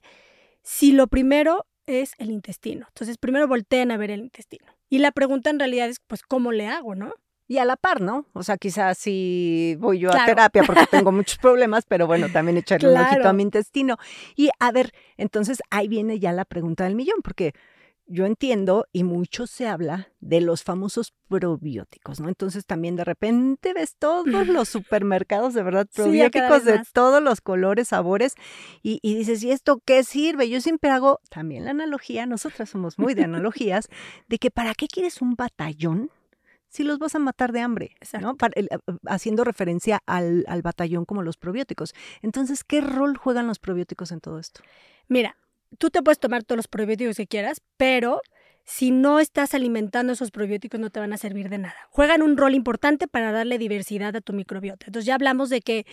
si 0.64 0.92
lo 0.92 1.08
primero 1.08 1.66
es 1.86 2.14
el 2.18 2.32
intestino. 2.32 2.88
Entonces, 2.90 3.18
primero 3.18 3.48
volteen 3.48 3.92
a 3.92 3.98
ver 3.98 4.12
el 4.12 4.22
intestino. 4.22 4.73
Y 4.94 5.00
la 5.00 5.12
pregunta 5.12 5.50
en 5.50 5.58
realidad 5.58 5.90
es, 5.90 6.00
pues, 6.06 6.22
¿cómo 6.22 6.52
le 6.52 6.68
hago, 6.68 6.94
no? 6.94 7.16
Y 7.48 7.58
a 7.58 7.66
la 7.66 7.78
par, 7.78 8.00
¿no? 8.00 8.28
O 8.34 8.44
sea, 8.44 8.58
quizás 8.58 8.96
si 8.96 9.76
voy 9.80 9.98
yo 9.98 10.14
a 10.14 10.24
terapia 10.24 10.62
porque 10.62 10.86
tengo 10.86 11.12
muchos 11.12 11.40
problemas, 11.40 11.86
pero 11.88 12.06
bueno, 12.06 12.30
también 12.32 12.58
echarle 12.58 12.90
un 12.90 13.00
ojito 13.00 13.28
a 13.28 13.34
mi 13.34 13.42
intestino. 13.42 13.98
Y 14.36 14.52
a 14.60 14.72
ver, 14.72 14.94
entonces 15.18 15.64
ahí 15.72 15.88
viene 15.88 16.20
ya 16.20 16.32
la 16.32 16.46
pregunta 16.46 16.84
del 16.84 16.94
millón, 16.94 17.24
porque 17.24 17.54
yo 18.06 18.26
entiendo 18.26 18.86
y 18.92 19.04
mucho 19.04 19.48
se 19.48 19.68
habla 19.68 20.10
de 20.20 20.42
los 20.42 20.64
famosos 20.64 21.14
probióticos, 21.28 22.20
¿no? 22.20 22.30
Entonces 22.30 22.66
también 22.66 22.96
de 22.96 23.04
repente 23.04 23.74
ves 23.74 23.96
todos 23.98 24.26
los 24.48 24.70
supermercados 24.70 25.54
de 25.54 25.64
verdad 25.64 25.88
probióticos 25.94 26.66
de 26.66 26.82
todos 26.94 27.22
los 27.22 27.42
colores, 27.42 27.90
sabores 27.90 28.36
y, 28.82 29.00
y, 29.02 29.16
dices, 29.16 29.44
¿y 29.44 29.52
esto 29.52 29.82
qué 29.86 30.04
sirve? 30.04 30.50
Yo 30.50 30.62
siempre 30.62 30.90
hago 30.90 31.20
también 31.30 31.66
la 31.66 31.72
analogía, 31.72 32.26
nosotras 32.26 32.70
somos 32.70 33.00
muy 33.00 33.14
de 33.14 33.24
analogías, 33.24 33.88
de 34.28 34.38
que 34.38 34.52
¿para 34.52 34.74
qué 34.74 34.88
quieres 34.88 35.22
un 35.22 35.36
batallón? 35.36 36.10
si 36.74 36.84
los 36.84 36.98
vas 36.98 37.14
a 37.14 37.20
matar 37.20 37.52
de 37.52 37.60
hambre, 37.62 37.96
¿no? 38.20 38.36
Eh, 38.56 38.68
haciendo 39.06 39.44
referencia 39.44 40.02
al, 40.08 40.44
al 40.48 40.64
batallón 40.64 41.06
como 41.06 41.22
los 41.22 41.38
probióticos. 41.38 41.94
Entonces, 42.24 42.64
¿qué 42.64 42.82
rol 42.82 43.16
juegan 43.16 43.46
los 43.46 43.60
probióticos 43.60 44.12
en 44.12 44.20
todo 44.20 44.40
esto? 44.40 44.62
Mira, 45.08 45.38
tú 45.78 45.90
te 45.90 46.02
puedes 46.02 46.20
tomar 46.20 46.44
todos 46.44 46.58
los 46.58 46.68
probióticos 46.68 47.18
que 47.18 47.28
quieras, 47.28 47.62
pero 47.78 48.22
si 48.66 48.92
no 48.92 49.20
estás 49.20 49.54
alimentando 49.54 50.14
esos 50.14 50.32
probióticos 50.32 50.80
no 50.80 50.90
te 50.90 51.00
van 51.00 51.14
a 51.14 51.18
servir 51.18 51.50
de 51.50 51.58
nada. 51.58 51.76
Juegan 51.90 52.22
un 52.22 52.38
rol 52.38 52.56
importante 52.56 53.08
para 53.08 53.32
darle 53.32 53.58
diversidad 53.58 54.16
a 54.16 54.22
tu 54.22 54.34
microbiota. 54.34 54.86
Entonces 54.88 55.06
ya 55.06 55.16
hablamos 55.16 55.50
de 55.50 55.62
que 55.62 55.86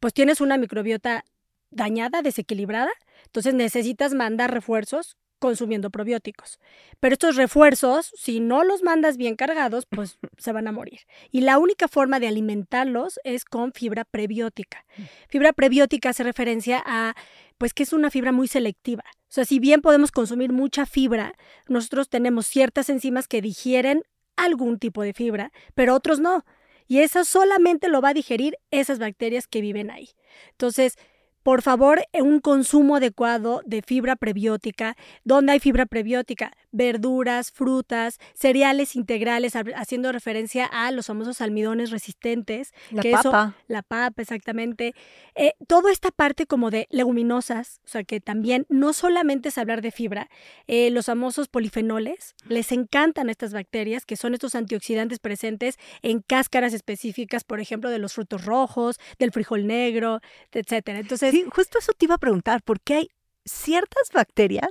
pues 0.00 0.14
tienes 0.14 0.40
una 0.40 0.56
microbiota 0.56 1.24
dañada, 1.70 2.22
desequilibrada, 2.22 2.90
entonces 3.26 3.52
necesitas 3.54 4.14
mandar 4.14 4.52
refuerzos 4.52 5.16
consumiendo 5.44 5.90
probióticos. 5.90 6.58
Pero 7.00 7.12
estos 7.12 7.36
refuerzos, 7.36 8.10
si 8.16 8.40
no 8.40 8.64
los 8.64 8.82
mandas 8.82 9.18
bien 9.18 9.36
cargados, 9.36 9.84
pues 9.84 10.18
se 10.38 10.52
van 10.52 10.68
a 10.68 10.72
morir. 10.72 11.00
Y 11.30 11.42
la 11.42 11.58
única 11.58 11.86
forma 11.86 12.18
de 12.18 12.28
alimentarlos 12.28 13.20
es 13.24 13.44
con 13.44 13.72
fibra 13.72 14.04
prebiótica. 14.04 14.86
Mm. 14.96 15.02
Fibra 15.28 15.52
prebiótica 15.52 16.10
hace 16.10 16.22
referencia 16.22 16.82
a, 16.86 17.14
pues 17.58 17.74
que 17.74 17.82
es 17.82 17.92
una 17.92 18.10
fibra 18.10 18.32
muy 18.32 18.48
selectiva. 18.48 19.04
O 19.34 19.42
sea, 19.42 19.44
si 19.44 19.58
bien 19.58 19.80
podemos 19.80 20.12
consumir 20.12 20.52
mucha 20.52 20.86
fibra, 20.86 21.34
nosotros 21.66 22.08
tenemos 22.08 22.46
ciertas 22.46 22.88
enzimas 22.88 23.26
que 23.26 23.42
digieren 23.42 24.04
algún 24.36 24.78
tipo 24.78 25.02
de 25.02 25.12
fibra, 25.12 25.50
pero 25.74 25.96
otros 25.96 26.20
no. 26.20 26.44
Y 26.86 26.98
eso 26.98 27.24
solamente 27.24 27.88
lo 27.88 28.00
va 28.00 28.10
a 28.10 28.14
digerir 28.14 28.56
esas 28.70 29.00
bacterias 29.00 29.48
que 29.48 29.60
viven 29.60 29.90
ahí. 29.90 30.10
Entonces, 30.52 30.98
por 31.44 31.60
favor, 31.60 32.00
un 32.14 32.40
consumo 32.40 32.96
adecuado 32.96 33.60
de 33.66 33.82
fibra 33.82 34.16
prebiótica. 34.16 34.96
¿Dónde 35.24 35.52
hay 35.52 35.60
fibra 35.60 35.84
prebiótica? 35.84 36.52
Verduras, 36.72 37.52
frutas, 37.52 38.18
cereales 38.32 38.96
integrales, 38.96 39.52
haciendo 39.76 40.10
referencia 40.10 40.64
a 40.64 40.90
los 40.90 41.06
famosos 41.06 41.42
almidones 41.42 41.90
resistentes. 41.90 42.72
La 42.90 43.02
papa. 43.02 43.54
la 43.68 43.82
papa, 43.82 44.22
exactamente. 44.22 44.94
Eh, 45.34 45.52
toda 45.68 45.92
esta 45.92 46.10
parte 46.10 46.46
como 46.46 46.70
de 46.70 46.86
leguminosas, 46.90 47.82
o 47.84 47.88
sea 47.88 48.04
que 48.04 48.22
también 48.22 48.64
no 48.70 48.94
solamente 48.94 49.50
es 49.50 49.58
hablar 49.58 49.82
de 49.82 49.90
fibra, 49.90 50.30
eh, 50.66 50.88
los 50.88 51.06
famosos 51.06 51.48
polifenoles, 51.48 52.34
les 52.48 52.72
encantan 52.72 53.28
estas 53.28 53.52
bacterias, 53.52 54.06
que 54.06 54.16
son 54.16 54.32
estos 54.32 54.54
antioxidantes 54.54 55.18
presentes 55.18 55.76
en 56.00 56.20
cáscaras 56.20 56.72
específicas, 56.72 57.44
por 57.44 57.60
ejemplo, 57.60 57.90
de 57.90 57.98
los 57.98 58.14
frutos 58.14 58.46
rojos, 58.46 58.98
del 59.18 59.30
frijol 59.30 59.66
negro, 59.66 60.20
etcétera. 60.50 61.00
Entonces, 61.00 61.33
Sí, 61.34 61.44
justo 61.52 61.80
eso 61.80 61.92
te 61.92 62.04
iba 62.04 62.14
a 62.14 62.18
preguntar, 62.18 62.62
porque 62.62 62.94
hay 62.94 63.08
ciertas 63.44 64.10
bacterias 64.12 64.68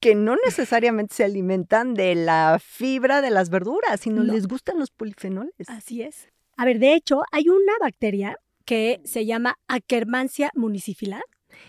que 0.00 0.14
no 0.14 0.36
necesariamente 0.42 1.14
se 1.14 1.22
alimentan 1.22 1.92
de 1.92 2.14
la 2.14 2.58
fibra 2.64 3.20
de 3.20 3.28
las 3.28 3.50
verduras, 3.50 4.00
sino 4.00 4.22
les 4.22 4.48
gustan 4.48 4.78
los 4.78 4.90
polifenoles. 4.90 5.68
Así 5.68 6.00
es. 6.00 6.30
A 6.56 6.64
ver, 6.64 6.78
de 6.78 6.94
hecho, 6.94 7.20
hay 7.30 7.50
una 7.50 7.74
bacteria 7.78 8.38
que 8.64 9.02
se 9.04 9.26
llama 9.26 9.58
Akkermansia 9.68 10.50
municiphala. 10.54 11.20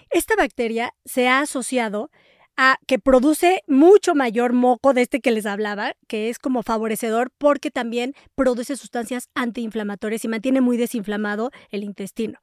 Esta 0.09 0.37
bacteria 0.37 0.93
se 1.03 1.27
ha 1.27 1.41
asociado 1.41 2.09
a 2.57 2.77
que 2.87 2.99
produce 2.99 3.63
mucho 3.67 4.15
mayor 4.15 4.53
moco 4.53 4.93
de 4.93 5.01
este 5.01 5.21
que 5.21 5.31
les 5.31 5.45
hablaba, 5.45 5.93
que 6.07 6.29
es 6.29 6.39
como 6.39 6.63
favorecedor 6.63 7.31
porque 7.37 7.71
también 7.71 8.13
produce 8.35 8.75
sustancias 8.75 9.29
antiinflamatorias 9.33 10.23
y 10.25 10.27
mantiene 10.27 10.61
muy 10.61 10.77
desinflamado 10.77 11.51
el 11.69 11.83
intestino. 11.83 12.39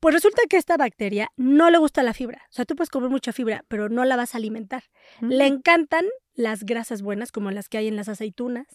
Pues 0.00 0.14
resulta 0.14 0.42
que 0.48 0.56
a 0.56 0.58
esta 0.58 0.78
bacteria 0.78 1.30
no 1.36 1.70
le 1.70 1.78
gusta 1.78 2.02
la 2.02 2.14
fibra. 2.14 2.42
O 2.48 2.52
sea, 2.52 2.64
tú 2.64 2.74
puedes 2.74 2.88
comer 2.88 3.10
mucha 3.10 3.32
fibra, 3.32 3.64
pero 3.68 3.90
no 3.90 4.04
la 4.06 4.16
vas 4.16 4.34
a 4.34 4.38
alimentar. 4.38 4.84
Le 5.20 5.46
encantan 5.46 6.06
las 6.34 6.64
grasas 6.64 7.02
buenas, 7.02 7.32
como 7.32 7.50
las 7.50 7.68
que 7.68 7.78
hay 7.78 7.88
en 7.88 7.96
las 7.96 8.08
aceitunas, 8.08 8.66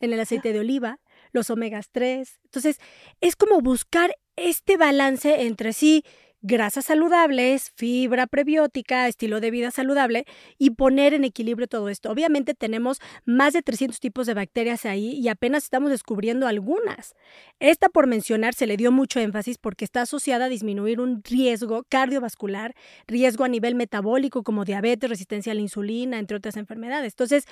en 0.00 0.12
el 0.12 0.18
aceite 0.18 0.52
de 0.52 0.58
oliva, 0.58 0.98
los 1.30 1.50
omegas 1.50 1.90
3. 1.92 2.40
Entonces, 2.44 2.78
es 3.20 3.36
como 3.36 3.60
buscar 3.60 4.16
este 4.34 4.76
balance 4.76 5.42
entre 5.42 5.72
sí 5.72 6.04
grasas 6.40 6.84
saludables, 6.84 7.72
fibra 7.74 8.26
prebiótica, 8.26 9.08
estilo 9.08 9.40
de 9.40 9.50
vida 9.50 9.70
saludable 9.70 10.24
y 10.56 10.70
poner 10.70 11.14
en 11.14 11.24
equilibrio 11.24 11.66
todo 11.66 11.88
esto. 11.88 12.10
Obviamente 12.10 12.54
tenemos 12.54 12.98
más 13.24 13.52
de 13.52 13.62
300 13.62 13.98
tipos 13.98 14.26
de 14.26 14.34
bacterias 14.34 14.86
ahí 14.86 15.12
y 15.12 15.28
apenas 15.28 15.64
estamos 15.64 15.90
descubriendo 15.90 16.46
algunas. 16.46 17.14
Esta 17.58 17.88
por 17.88 18.06
mencionar 18.06 18.54
se 18.54 18.66
le 18.66 18.76
dio 18.76 18.92
mucho 18.92 19.18
énfasis 19.20 19.58
porque 19.58 19.84
está 19.84 20.02
asociada 20.02 20.44
a 20.44 20.48
disminuir 20.48 21.00
un 21.00 21.22
riesgo 21.24 21.84
cardiovascular, 21.88 22.74
riesgo 23.06 23.44
a 23.44 23.48
nivel 23.48 23.74
metabólico 23.74 24.42
como 24.42 24.64
diabetes, 24.64 25.10
resistencia 25.10 25.52
a 25.52 25.54
la 25.54 25.60
insulina, 25.60 26.18
entre 26.18 26.36
otras 26.36 26.56
enfermedades. 26.56 27.14
Entonces, 27.14 27.44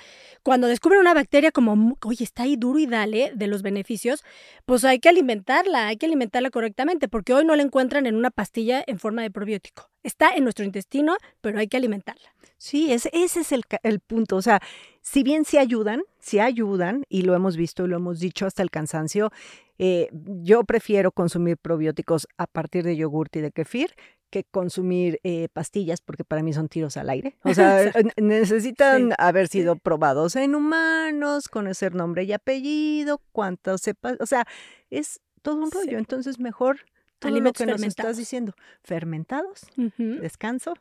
cuando 0.43 0.67
descubren 0.67 1.01
una 1.01 1.13
bacteria 1.13 1.51
como, 1.51 1.97
oye, 2.05 2.23
está 2.23 2.43
ahí 2.43 2.55
duro 2.55 2.79
y 2.79 2.85
dale 2.85 3.31
de 3.35 3.47
los 3.47 3.61
beneficios, 3.61 4.23
pues 4.65 4.85
hay 4.85 4.99
que 4.99 5.09
alimentarla, 5.09 5.87
hay 5.87 5.97
que 5.97 6.05
alimentarla 6.05 6.49
correctamente 6.51 7.07
porque 7.07 7.33
hoy 7.33 7.43
no 7.43 7.55
la 7.55 7.63
encuentran 7.63 8.05
en 8.05 8.15
una 8.15 8.31
pastilla 8.31 8.83
en 8.87 8.99
forma 8.99 9.21
de 9.21 9.31
probiótico. 9.31 9.89
Está 10.03 10.31
en 10.35 10.43
nuestro 10.43 10.65
intestino, 10.65 11.17
pero 11.41 11.59
hay 11.59 11.67
que 11.67 11.77
alimentarla. 11.77 12.33
Sí, 12.57 12.91
ese, 12.91 13.09
ese 13.13 13.41
es 13.41 13.51
el, 13.51 13.63
el, 13.83 13.99
punto. 13.99 14.35
O 14.35 14.41
sea, 14.41 14.59
si 15.01 15.21
bien 15.21 15.45
sí 15.45 15.57
ayudan, 15.57 16.01
sí 16.19 16.39
ayudan, 16.39 17.03
y 17.09 17.21
lo 17.21 17.35
hemos 17.35 17.55
visto 17.55 17.85
y 17.85 17.87
lo 17.87 17.97
hemos 17.97 18.19
dicho 18.19 18.45
hasta 18.45 18.63
el 18.63 18.71
cansancio, 18.71 19.31
eh, 19.77 20.09
yo 20.11 20.63
prefiero 20.63 21.11
consumir 21.11 21.57
probióticos 21.57 22.27
a 22.37 22.47
partir 22.47 22.83
de 22.83 22.95
yogurt 22.95 23.35
y 23.35 23.41
de 23.41 23.51
kefir 23.51 23.93
que 24.29 24.43
consumir 24.43 25.19
eh, 25.23 25.47
pastillas 25.53 26.01
porque 26.01 26.23
para 26.23 26.43
mí 26.43 26.51
son 26.51 26.67
tiros 26.67 26.97
al 26.97 27.09
aire. 27.09 27.37
O 27.43 27.53
sea, 27.53 27.91
necesitan 28.17 29.13
haber 29.17 29.47
sido 29.47 29.75
probados 29.77 30.35
en 30.35 30.55
humanos, 30.55 31.47
conocer 31.47 31.95
nombre 31.95 32.23
y 32.23 32.33
apellido, 32.33 33.21
cuánto 33.31 33.77
sepa, 33.77 34.15
o 34.19 34.25
sea, 34.25 34.45
es 34.89 35.21
todo 35.41 35.63
un 35.63 35.71
rollo. 35.71 35.97
Entonces, 35.97 36.39
mejor 36.39 36.79
todo 37.19 37.39
lo 37.39 37.53
que 37.53 37.65
nos 37.65 37.83
estás 37.83 38.17
diciendo. 38.17 38.53
Fermentados, 38.83 39.67
descanso. 39.97 40.73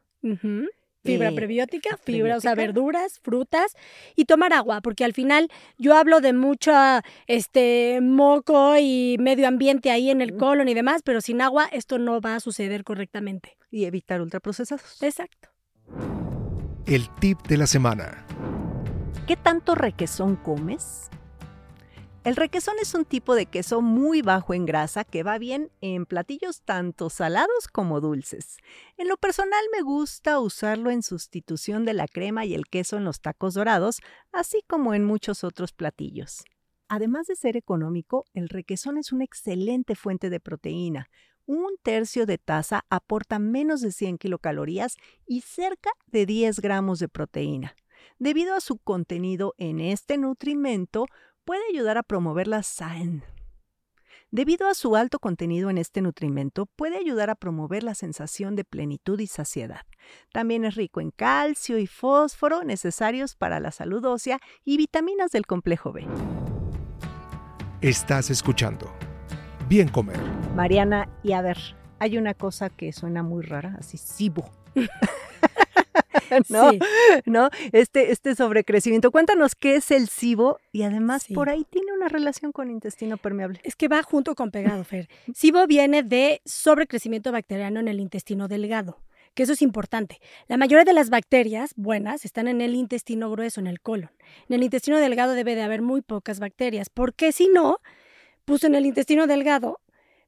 Fibra 1.06 1.28
eh, 1.28 1.32
prebiótica, 1.32 1.96
fibra, 1.96 2.36
o 2.36 2.40
sea, 2.40 2.54
verduras, 2.54 3.20
frutas 3.20 3.74
y 4.16 4.24
tomar 4.24 4.52
agua, 4.52 4.80
porque 4.80 5.04
al 5.04 5.12
final 5.12 5.48
yo 5.78 5.94
hablo 5.94 6.20
de 6.20 6.32
mucho 6.32 6.72
este 7.26 8.00
moco 8.02 8.76
y 8.76 9.16
medio 9.20 9.46
ambiente 9.46 9.90
ahí 9.90 10.10
en 10.10 10.20
el 10.20 10.36
colon 10.36 10.68
y 10.68 10.74
demás, 10.74 11.02
pero 11.04 11.20
sin 11.20 11.40
agua 11.40 11.68
esto 11.72 11.98
no 11.98 12.20
va 12.20 12.34
a 12.34 12.40
suceder 12.40 12.82
correctamente. 12.84 13.56
Y 13.70 13.84
evitar 13.84 14.20
ultraprocesados. 14.20 15.02
Exacto. 15.02 15.48
El 16.86 17.08
tip 17.20 17.40
de 17.46 17.56
la 17.56 17.66
semana. 17.66 18.26
¿Qué 19.26 19.36
tanto 19.36 19.74
requesón 19.74 20.36
comes? 20.36 21.10
El 22.26 22.34
requesón 22.34 22.74
es 22.82 22.92
un 22.94 23.04
tipo 23.04 23.36
de 23.36 23.46
queso 23.46 23.82
muy 23.82 24.20
bajo 24.20 24.52
en 24.52 24.66
grasa 24.66 25.04
que 25.04 25.22
va 25.22 25.38
bien 25.38 25.70
en 25.80 26.06
platillos 26.06 26.60
tanto 26.62 27.08
salados 27.08 27.68
como 27.70 28.00
dulces. 28.00 28.56
En 28.96 29.06
lo 29.06 29.16
personal 29.16 29.62
me 29.72 29.80
gusta 29.82 30.40
usarlo 30.40 30.90
en 30.90 31.04
sustitución 31.04 31.84
de 31.84 31.94
la 31.94 32.08
crema 32.08 32.44
y 32.44 32.54
el 32.54 32.66
queso 32.66 32.96
en 32.96 33.04
los 33.04 33.20
tacos 33.20 33.54
dorados, 33.54 34.00
así 34.32 34.64
como 34.66 34.92
en 34.92 35.04
muchos 35.04 35.44
otros 35.44 35.72
platillos. 35.72 36.42
Además 36.88 37.28
de 37.28 37.36
ser 37.36 37.56
económico, 37.56 38.24
el 38.34 38.48
requesón 38.48 38.98
es 38.98 39.12
una 39.12 39.22
excelente 39.22 39.94
fuente 39.94 40.28
de 40.28 40.40
proteína. 40.40 41.08
Un 41.46 41.76
tercio 41.80 42.26
de 42.26 42.38
taza 42.38 42.84
aporta 42.90 43.38
menos 43.38 43.82
de 43.82 43.92
100 43.92 44.18
kilocalorías 44.18 44.96
y 45.28 45.42
cerca 45.42 45.90
de 46.08 46.26
10 46.26 46.58
gramos 46.58 46.98
de 46.98 47.06
proteína. 47.06 47.76
Debido 48.18 48.56
a 48.56 48.60
su 48.60 48.78
contenido 48.78 49.54
en 49.58 49.78
este 49.78 50.18
nutrimento, 50.18 51.06
puede 51.46 51.62
ayudar 51.72 51.96
a 51.96 52.02
promover 52.02 52.48
la 52.48 52.62
SAN. 52.62 53.22
Debido 54.32 54.68
a 54.68 54.74
su 54.74 54.96
alto 54.96 55.20
contenido 55.20 55.70
en 55.70 55.78
este 55.78 56.02
nutrimento, 56.02 56.66
puede 56.66 56.98
ayudar 56.98 57.30
a 57.30 57.36
promover 57.36 57.84
la 57.84 57.94
sensación 57.94 58.56
de 58.56 58.64
plenitud 58.64 59.18
y 59.20 59.28
saciedad. 59.28 59.82
También 60.32 60.64
es 60.64 60.74
rico 60.74 61.00
en 61.00 61.12
calcio 61.12 61.78
y 61.78 61.86
fósforo 61.86 62.64
necesarios 62.64 63.36
para 63.36 63.60
la 63.60 63.70
salud 63.70 64.04
ósea 64.04 64.40
y 64.64 64.76
vitaminas 64.76 65.30
del 65.30 65.46
complejo 65.46 65.92
B. 65.92 66.04
Estás 67.80 68.28
escuchando 68.28 68.92
Bien 69.68 69.88
Comer. 69.88 70.18
Mariana, 70.56 71.08
y 71.22 71.32
a 71.32 71.42
ver, 71.42 71.58
hay 72.00 72.18
una 72.18 72.34
cosa 72.34 72.70
que 72.70 72.92
suena 72.92 73.22
muy 73.22 73.44
rara, 73.44 73.76
así 73.78 73.96
cibo. 73.96 74.50
¿no? 76.48 76.70
¿no? 77.24 77.50
Este, 77.72 78.12
este 78.12 78.34
sobrecrecimiento. 78.34 79.10
Cuéntanos 79.10 79.54
qué 79.54 79.76
es 79.76 79.90
el 79.90 80.08
SIBO 80.08 80.58
y 80.72 80.82
además 80.82 81.26
por 81.32 81.48
ahí 81.48 81.64
tiene 81.68 81.92
una 81.92 82.08
relación 82.08 82.52
con 82.52 82.70
intestino 82.70 83.16
permeable. 83.16 83.60
Es 83.64 83.76
que 83.76 83.88
va 83.88 84.02
junto 84.02 84.34
con 84.34 84.50
pegado, 84.50 84.84
Fer. 84.84 85.08
SIBO 85.34 85.66
viene 85.66 86.02
de 86.02 86.40
sobrecrecimiento 86.44 87.32
bacteriano 87.32 87.80
en 87.80 87.88
el 87.88 88.00
intestino 88.00 88.48
delgado 88.48 88.98
que 89.34 89.42
eso 89.42 89.52
es 89.52 89.60
importante. 89.60 90.18
La 90.48 90.56
mayoría 90.56 90.84
de 90.84 90.94
las 90.94 91.10
bacterias 91.10 91.74
buenas 91.76 92.24
están 92.24 92.48
en 92.48 92.62
el 92.62 92.74
intestino 92.74 93.30
grueso, 93.30 93.60
en 93.60 93.66
el 93.66 93.82
colon. 93.82 94.10
En 94.48 94.54
el 94.54 94.62
intestino 94.62 94.98
delgado 94.98 95.34
debe 95.34 95.54
de 95.54 95.60
haber 95.60 95.82
muy 95.82 96.00
pocas 96.00 96.40
bacterias, 96.40 96.88
porque 96.88 97.32
si 97.32 97.48
no, 97.48 97.80
pues 98.46 98.64
en 98.64 98.74
el 98.74 98.86
intestino 98.86 99.26
delgado 99.26 99.78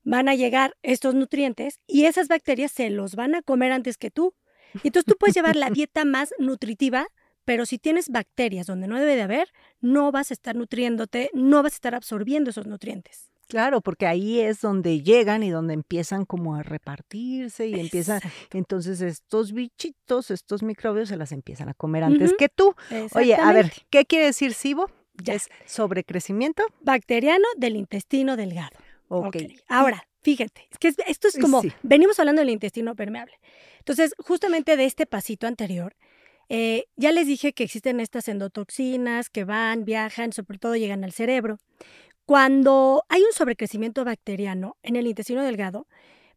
van 0.04 0.28
a 0.28 0.35
llegar 0.35 0.76
estos 0.83 1.14
nutrientes 1.14 1.80
y 1.87 2.04
esas 2.04 2.28
bacterias 2.28 2.71
se 2.71 2.90
los 2.90 3.14
van 3.14 3.35
a 3.35 3.42
comer 3.42 3.73
antes 3.73 3.97
que 3.97 4.11
tú. 4.11 4.35
Y 4.82 4.88
entonces 4.88 5.04
tú 5.04 5.16
puedes 5.18 5.34
llevar 5.34 5.56
la 5.56 5.70
dieta 5.70 6.04
más 6.04 6.34
nutritiva, 6.38 7.06
pero 7.44 7.66
si 7.66 7.78
tienes 7.78 8.10
bacterias 8.10 8.66
donde 8.66 8.88
no 8.88 8.98
debe 8.98 9.16
de 9.16 9.22
haber, 9.22 9.48
no 9.80 10.12
vas 10.12 10.30
a 10.30 10.34
estar 10.34 10.54
nutriéndote, 10.54 11.30
no 11.32 11.62
vas 11.62 11.72
a 11.72 11.76
estar 11.76 11.94
absorbiendo 11.94 12.50
esos 12.50 12.66
nutrientes. 12.66 13.30
Claro, 13.48 13.80
porque 13.80 14.06
ahí 14.06 14.40
es 14.40 14.60
donde 14.60 15.00
llegan 15.00 15.42
y 15.42 15.48
donde 15.48 15.72
empiezan 15.72 16.26
como 16.26 16.54
a 16.54 16.62
repartirse 16.62 17.66
y 17.66 17.80
empiezan, 17.80 18.20
entonces 18.52 19.00
estos 19.00 19.52
bichitos, 19.52 20.30
estos 20.30 20.62
microbios 20.62 21.08
se 21.08 21.16
las 21.16 21.32
empiezan 21.32 21.70
a 21.70 21.75
comer 21.75 22.04
antes 22.04 22.34
que 22.38 22.50
tú. 22.50 22.75
Oye, 23.14 23.34
a 23.34 23.52
ver, 23.54 23.72
¿qué 23.88 24.04
quiere 24.04 24.26
decir 24.26 24.52
SIBO? 24.52 24.90
Ya. 25.14 25.32
Es 25.32 25.48
sobrecrecimiento 25.64 26.62
bacteriano 26.82 27.46
del 27.56 27.76
intestino 27.76 28.37
delgado. 28.37 28.76
Ok. 29.08 29.36
Ahora, 29.68 30.06
fíjate, 30.22 30.68
es 30.70 30.78
que 30.78 30.94
esto 31.06 31.28
es 31.28 31.38
como, 31.38 31.62
venimos 31.82 32.18
hablando 32.18 32.40
del 32.40 32.50
intestino 32.50 32.94
permeable. 32.94 33.34
Entonces, 33.78 34.14
justamente 34.18 34.76
de 34.76 34.84
este 34.84 35.06
pasito 35.06 35.46
anterior, 35.46 35.96
eh, 36.48 36.86
ya 36.96 37.12
les 37.12 37.26
dije 37.26 37.52
que 37.52 37.64
existen 37.64 38.00
estas 38.00 38.28
endotoxinas 38.28 39.28
que 39.30 39.44
van, 39.44 39.84
viajan, 39.84 40.32
sobre 40.32 40.58
todo 40.58 40.76
llegan 40.76 41.04
al 41.04 41.12
cerebro. 41.12 41.58
Cuando 42.24 43.04
hay 43.08 43.22
un 43.22 43.32
sobrecrecimiento 43.32 44.04
bacteriano 44.04 44.76
en 44.82 44.96
el 44.96 45.06
intestino 45.06 45.42
delgado, 45.42 45.86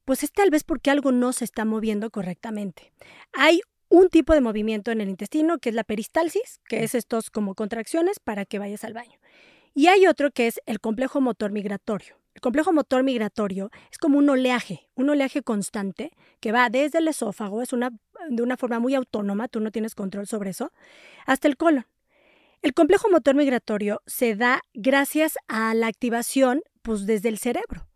pues 0.05 0.23
es 0.23 0.31
tal 0.31 0.49
vez 0.49 0.63
porque 0.63 0.91
algo 0.91 1.11
no 1.11 1.33
se 1.33 1.45
está 1.45 1.65
moviendo 1.65 2.09
correctamente. 2.09 2.93
Hay 3.33 3.61
un 3.89 4.09
tipo 4.09 4.33
de 4.33 4.41
movimiento 4.41 4.91
en 4.91 5.01
el 5.01 5.09
intestino 5.09 5.59
que 5.59 5.69
es 5.69 5.75
la 5.75 5.83
peristalsis, 5.83 6.61
que 6.67 6.83
es 6.83 6.95
estos 6.95 7.29
como 7.29 7.55
contracciones 7.55 8.19
para 8.19 8.45
que 8.45 8.57
vayas 8.57 8.85
al 8.85 8.93
baño. 8.93 9.19
Y 9.73 9.87
hay 9.87 10.07
otro 10.07 10.31
que 10.31 10.47
es 10.47 10.61
el 10.65 10.79
complejo 10.79 11.21
motor 11.21 11.51
migratorio. 11.51 12.20
El 12.41 12.45
complejo 12.45 12.73
motor 12.73 13.03
migratorio 13.03 13.69
es 13.91 13.99
como 13.99 14.17
un 14.17 14.27
oleaje, 14.27 14.89
un 14.95 15.07
oleaje 15.11 15.43
constante 15.43 16.09
que 16.39 16.51
va 16.51 16.71
desde 16.71 16.97
el 16.97 17.07
esófago, 17.07 17.61
es 17.61 17.71
una, 17.71 17.91
de 18.31 18.41
una 18.41 18.57
forma 18.57 18.79
muy 18.79 18.95
autónoma, 18.95 19.47
tú 19.47 19.59
no 19.59 19.69
tienes 19.69 19.93
control 19.93 20.25
sobre 20.25 20.49
eso, 20.49 20.71
hasta 21.27 21.47
el 21.47 21.55
colon. 21.55 21.85
El 22.63 22.73
complejo 22.73 23.11
motor 23.11 23.35
migratorio 23.35 24.01
se 24.07 24.35
da 24.35 24.63
gracias 24.73 25.37
a 25.47 25.75
la 25.75 25.85
activación 25.85 26.63
pues, 26.81 27.05
desde 27.05 27.29
el 27.29 27.37
cerebro. 27.37 27.87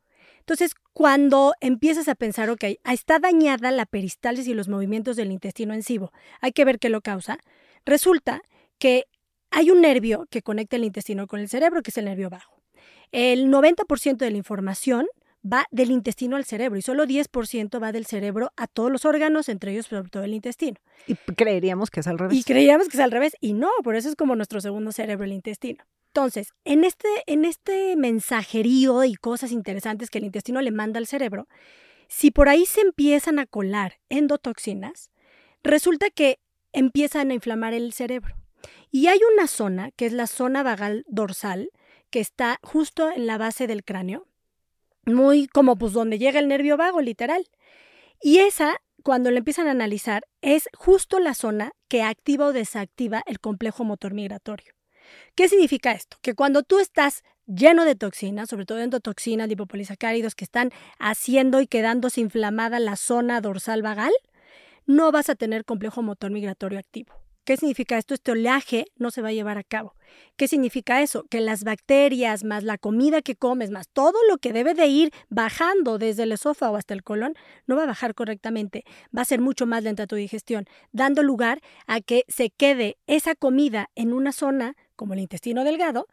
Entonces, 0.41 0.75
cuando 0.93 1.55
empiezas 1.59 2.07
a 2.07 2.13
pensar, 2.13 2.51
ok, 2.51 2.65
está 2.83 3.17
dañada 3.17 3.71
la 3.71 3.87
peristalsis 3.87 4.47
y 4.47 4.53
los 4.53 4.67
movimientos 4.67 5.15
del 5.15 5.31
intestino 5.31 5.73
encivo, 5.73 6.11
hay 6.39 6.51
que 6.51 6.65
ver 6.65 6.77
qué 6.77 6.89
lo 6.89 7.01
causa, 7.01 7.39
resulta 7.83 8.43
que 8.77 9.05
hay 9.49 9.71
un 9.71 9.81
nervio 9.81 10.27
que 10.29 10.43
conecta 10.43 10.75
el 10.75 10.83
intestino 10.83 11.25
con 11.25 11.39
el 11.39 11.49
cerebro, 11.49 11.81
que 11.81 11.89
es 11.89 11.97
el 11.97 12.05
nervio 12.05 12.29
bajo. 12.29 12.54
El 13.17 13.47
90% 13.47 14.17
de 14.17 14.29
la 14.29 14.35
información 14.35 15.07
va 15.41 15.67
del 15.71 15.89
intestino 15.89 16.35
al 16.35 16.43
cerebro 16.43 16.77
y 16.77 16.81
solo 16.81 17.05
10% 17.05 17.81
va 17.81 17.93
del 17.93 18.05
cerebro 18.05 18.51
a 18.57 18.67
todos 18.67 18.91
los 18.91 19.05
órganos, 19.05 19.47
entre 19.47 19.71
ellos 19.71 19.85
sobre 19.85 20.09
todo 20.09 20.25
el 20.25 20.33
intestino. 20.33 20.81
Y 21.07 21.15
creeríamos 21.15 21.89
que 21.89 22.01
es 22.01 22.07
al 22.07 22.19
revés. 22.19 22.37
Y 22.37 22.43
creíamos 22.43 22.89
que 22.89 22.97
es 22.97 23.01
al 23.01 23.11
revés 23.11 23.37
y 23.39 23.53
no, 23.53 23.69
por 23.85 23.95
eso 23.95 24.09
es 24.09 24.17
como 24.17 24.35
nuestro 24.35 24.59
segundo 24.59 24.91
cerebro, 24.91 25.23
el 25.23 25.31
intestino. 25.31 25.85
Entonces, 26.07 26.49
en 26.65 26.83
este, 26.83 27.07
en 27.25 27.45
este 27.45 27.95
mensajerío 27.95 29.05
y 29.05 29.15
cosas 29.15 29.53
interesantes 29.53 30.09
que 30.09 30.17
el 30.17 30.25
intestino 30.25 30.61
le 30.61 30.71
manda 30.71 30.97
al 30.97 31.07
cerebro, 31.07 31.47
si 32.09 32.31
por 32.31 32.49
ahí 32.49 32.65
se 32.65 32.81
empiezan 32.81 33.39
a 33.39 33.45
colar 33.45 33.93
endotoxinas, 34.09 35.09
resulta 35.63 36.09
que 36.09 36.39
empiezan 36.73 37.31
a 37.31 37.33
inflamar 37.33 37.73
el 37.73 37.93
cerebro. 37.93 38.35
Y 38.91 39.07
hay 39.07 39.19
una 39.33 39.47
zona, 39.47 39.91
que 39.91 40.05
es 40.05 40.11
la 40.11 40.27
zona 40.27 40.63
vagal 40.63 41.05
dorsal, 41.07 41.69
que 42.15 42.21
está 42.21 42.59
justo 42.63 43.11
en 43.11 43.27
la 43.27 43.37
base 43.37 43.67
del 43.67 43.83
cráneo, 43.83 44.25
muy 45.05 45.47
como 45.47 45.75
pues 45.77 45.91
donde 45.91 46.17
llega 46.17 46.39
el 46.39 46.47
nervio 46.47 46.77
vago, 46.77 47.01
literal. 47.01 47.45
Y 48.21 48.37
esa, 48.37 48.77
cuando 49.03 49.31
la 49.31 49.39
empiezan 49.39 49.67
a 49.67 49.71
analizar, 49.71 50.23
es 50.39 50.69
justo 50.77 51.19
la 51.19 51.33
zona 51.33 51.73
que 51.89 52.03
activa 52.03 52.45
o 52.45 52.53
desactiva 52.53 53.21
el 53.25 53.41
complejo 53.41 53.83
motor 53.83 54.13
migratorio. 54.13 54.71
¿Qué 55.35 55.49
significa 55.49 55.91
esto? 55.91 56.15
Que 56.21 56.35
cuando 56.35 56.63
tú 56.63 56.79
estás 56.79 57.21
lleno 57.47 57.83
de 57.83 57.95
toxinas, 57.95 58.47
sobre 58.47 58.65
todo 58.65 58.79
endotoxinas, 58.79 59.49
lipopolisacáridos 59.49 60.35
que 60.35 60.45
están 60.45 60.71
haciendo 60.99 61.59
y 61.59 61.67
quedándose 61.67 62.21
inflamada 62.21 62.79
la 62.79 62.95
zona 62.95 63.41
dorsal 63.41 63.81
vagal, 63.81 64.13
no 64.85 65.11
vas 65.11 65.27
a 65.29 65.35
tener 65.35 65.65
complejo 65.65 66.01
motor 66.01 66.31
migratorio 66.31 66.79
activo. 66.79 67.24
¿Qué 67.45 67.57
significa 67.57 67.99
esto? 67.99 68.15
Este 68.15 68.31
oleaje 68.31 68.87
no 68.97 69.11
se 69.11 69.21
va 69.21 69.29
a 69.29 69.33
llevar 69.33 69.59
a 69.59 69.63
cabo. 69.63 69.93
¿Qué 70.35 70.47
significa 70.47 71.03
eso? 71.03 71.25
Que 71.29 71.41
las 71.41 71.63
bacterias, 71.63 72.43
más 72.43 72.63
la 72.63 72.79
comida 72.79 73.21
que 73.21 73.35
comes, 73.35 73.69
más 73.69 73.87
todo 73.87 74.17
lo 74.27 74.39
que 74.39 74.51
debe 74.51 74.73
de 74.73 74.87
ir 74.87 75.11
bajando 75.29 75.99
desde 75.99 76.23
el 76.23 76.31
esófago 76.31 76.75
hasta 76.75 76.95
el 76.95 77.03
colon, 77.03 77.35
no 77.67 77.75
va 77.75 77.83
a 77.83 77.87
bajar 77.87 78.15
correctamente. 78.15 78.83
Va 79.15 79.21
a 79.21 79.25
ser 79.25 79.41
mucho 79.41 79.67
más 79.67 79.83
lenta 79.83 80.07
tu 80.07 80.15
digestión, 80.15 80.65
dando 80.91 81.21
lugar 81.21 81.61
a 81.85 82.01
que 82.01 82.23
se 82.27 82.49
quede 82.49 82.97
esa 83.05 83.35
comida 83.35 83.91
en 83.93 84.11
una 84.11 84.31
zona, 84.31 84.75
como 84.95 85.13
el 85.13 85.19
intestino 85.19 85.63
delgado, 85.63 86.07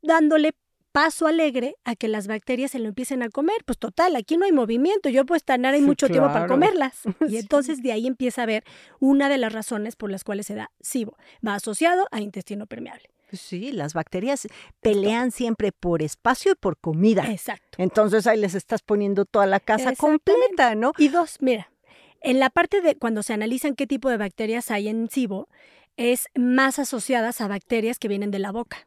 dándole 0.00 0.54
paso 0.94 1.26
alegre 1.26 1.74
a 1.82 1.96
que 1.96 2.06
las 2.06 2.28
bacterias 2.28 2.70
se 2.70 2.78
lo 2.78 2.86
empiecen 2.86 3.24
a 3.24 3.28
comer. 3.28 3.56
Pues 3.66 3.78
total, 3.78 4.14
aquí 4.14 4.36
no 4.36 4.44
hay 4.44 4.52
movimiento, 4.52 5.08
yo 5.08 5.26
puedo 5.26 5.36
estar 5.36 5.58
hay 5.66 5.80
mucho 5.80 6.06
tiempo 6.06 6.28
para 6.32 6.46
comerlas. 6.46 7.00
Y 7.28 7.38
entonces 7.38 7.82
de 7.82 7.90
ahí 7.90 8.06
empieza 8.06 8.44
a 8.44 8.46
ver 8.46 8.62
una 9.00 9.28
de 9.28 9.38
las 9.38 9.52
razones 9.52 9.96
por 9.96 10.12
las 10.12 10.22
cuales 10.22 10.46
se 10.46 10.54
da 10.54 10.70
SIBO. 10.80 11.16
Va 11.44 11.56
asociado 11.56 12.06
a 12.12 12.20
intestino 12.20 12.66
permeable. 12.66 13.10
Pues 13.28 13.42
sí, 13.42 13.72
las 13.72 13.92
bacterias 13.92 14.46
pelean 14.80 15.32
siempre 15.32 15.72
por 15.72 16.00
espacio 16.00 16.52
y 16.52 16.54
por 16.54 16.76
comida. 16.78 17.28
Exacto. 17.28 17.76
Entonces 17.78 18.28
ahí 18.28 18.38
les 18.38 18.54
estás 18.54 18.82
poniendo 18.82 19.24
toda 19.24 19.46
la 19.46 19.58
casa 19.58 19.96
completa, 19.96 20.76
¿no? 20.76 20.92
Y 20.96 21.08
dos, 21.08 21.38
mira, 21.40 21.72
en 22.20 22.38
la 22.38 22.50
parte 22.50 22.82
de 22.82 22.94
cuando 22.94 23.24
se 23.24 23.32
analizan 23.32 23.74
qué 23.74 23.88
tipo 23.88 24.10
de 24.10 24.16
bacterias 24.16 24.70
hay 24.70 24.86
en 24.86 25.10
SIBO, 25.10 25.48
es 25.96 26.28
más 26.36 26.78
asociadas 26.78 27.40
a 27.40 27.48
bacterias 27.48 27.98
que 27.98 28.06
vienen 28.06 28.30
de 28.30 28.38
la 28.38 28.52
boca. 28.52 28.86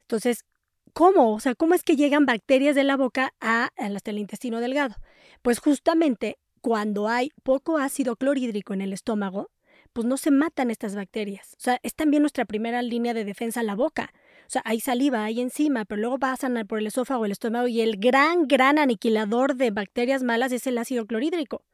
Entonces, 0.00 0.44
¿Cómo? 0.92 1.34
O 1.34 1.40
sea, 1.40 1.54
¿cómo 1.54 1.74
es 1.74 1.82
que 1.82 1.96
llegan 1.96 2.26
bacterias 2.26 2.74
de 2.74 2.84
la 2.84 2.96
boca 2.96 3.32
a, 3.40 3.70
hasta 3.76 4.10
el 4.10 4.18
intestino 4.18 4.60
delgado? 4.60 4.96
Pues 5.42 5.58
justamente 5.58 6.38
cuando 6.60 7.08
hay 7.08 7.30
poco 7.42 7.78
ácido 7.78 8.16
clorhídrico 8.16 8.74
en 8.74 8.80
el 8.80 8.92
estómago, 8.92 9.50
pues 9.92 10.06
no 10.06 10.16
se 10.16 10.30
matan 10.30 10.70
estas 10.70 10.94
bacterias. 10.94 11.54
O 11.54 11.60
sea, 11.60 11.78
es 11.82 11.94
también 11.94 12.22
nuestra 12.22 12.44
primera 12.44 12.82
línea 12.82 13.14
de 13.14 13.24
defensa 13.24 13.62
la 13.62 13.74
boca. 13.74 14.12
O 14.46 14.50
sea, 14.50 14.62
hay 14.64 14.80
saliva, 14.80 15.24
hay 15.24 15.40
enzima, 15.40 15.84
pero 15.84 16.00
luego 16.00 16.18
pasan 16.18 16.66
por 16.66 16.78
el 16.78 16.86
esófago, 16.86 17.24
el 17.24 17.32
estómago 17.32 17.68
y 17.68 17.80
el 17.80 17.96
gran, 17.96 18.46
gran 18.46 18.78
aniquilador 18.78 19.56
de 19.56 19.70
bacterias 19.70 20.22
malas 20.22 20.52
es 20.52 20.66
el 20.66 20.78
ácido 20.78 21.06
clorhídrico. 21.06 21.64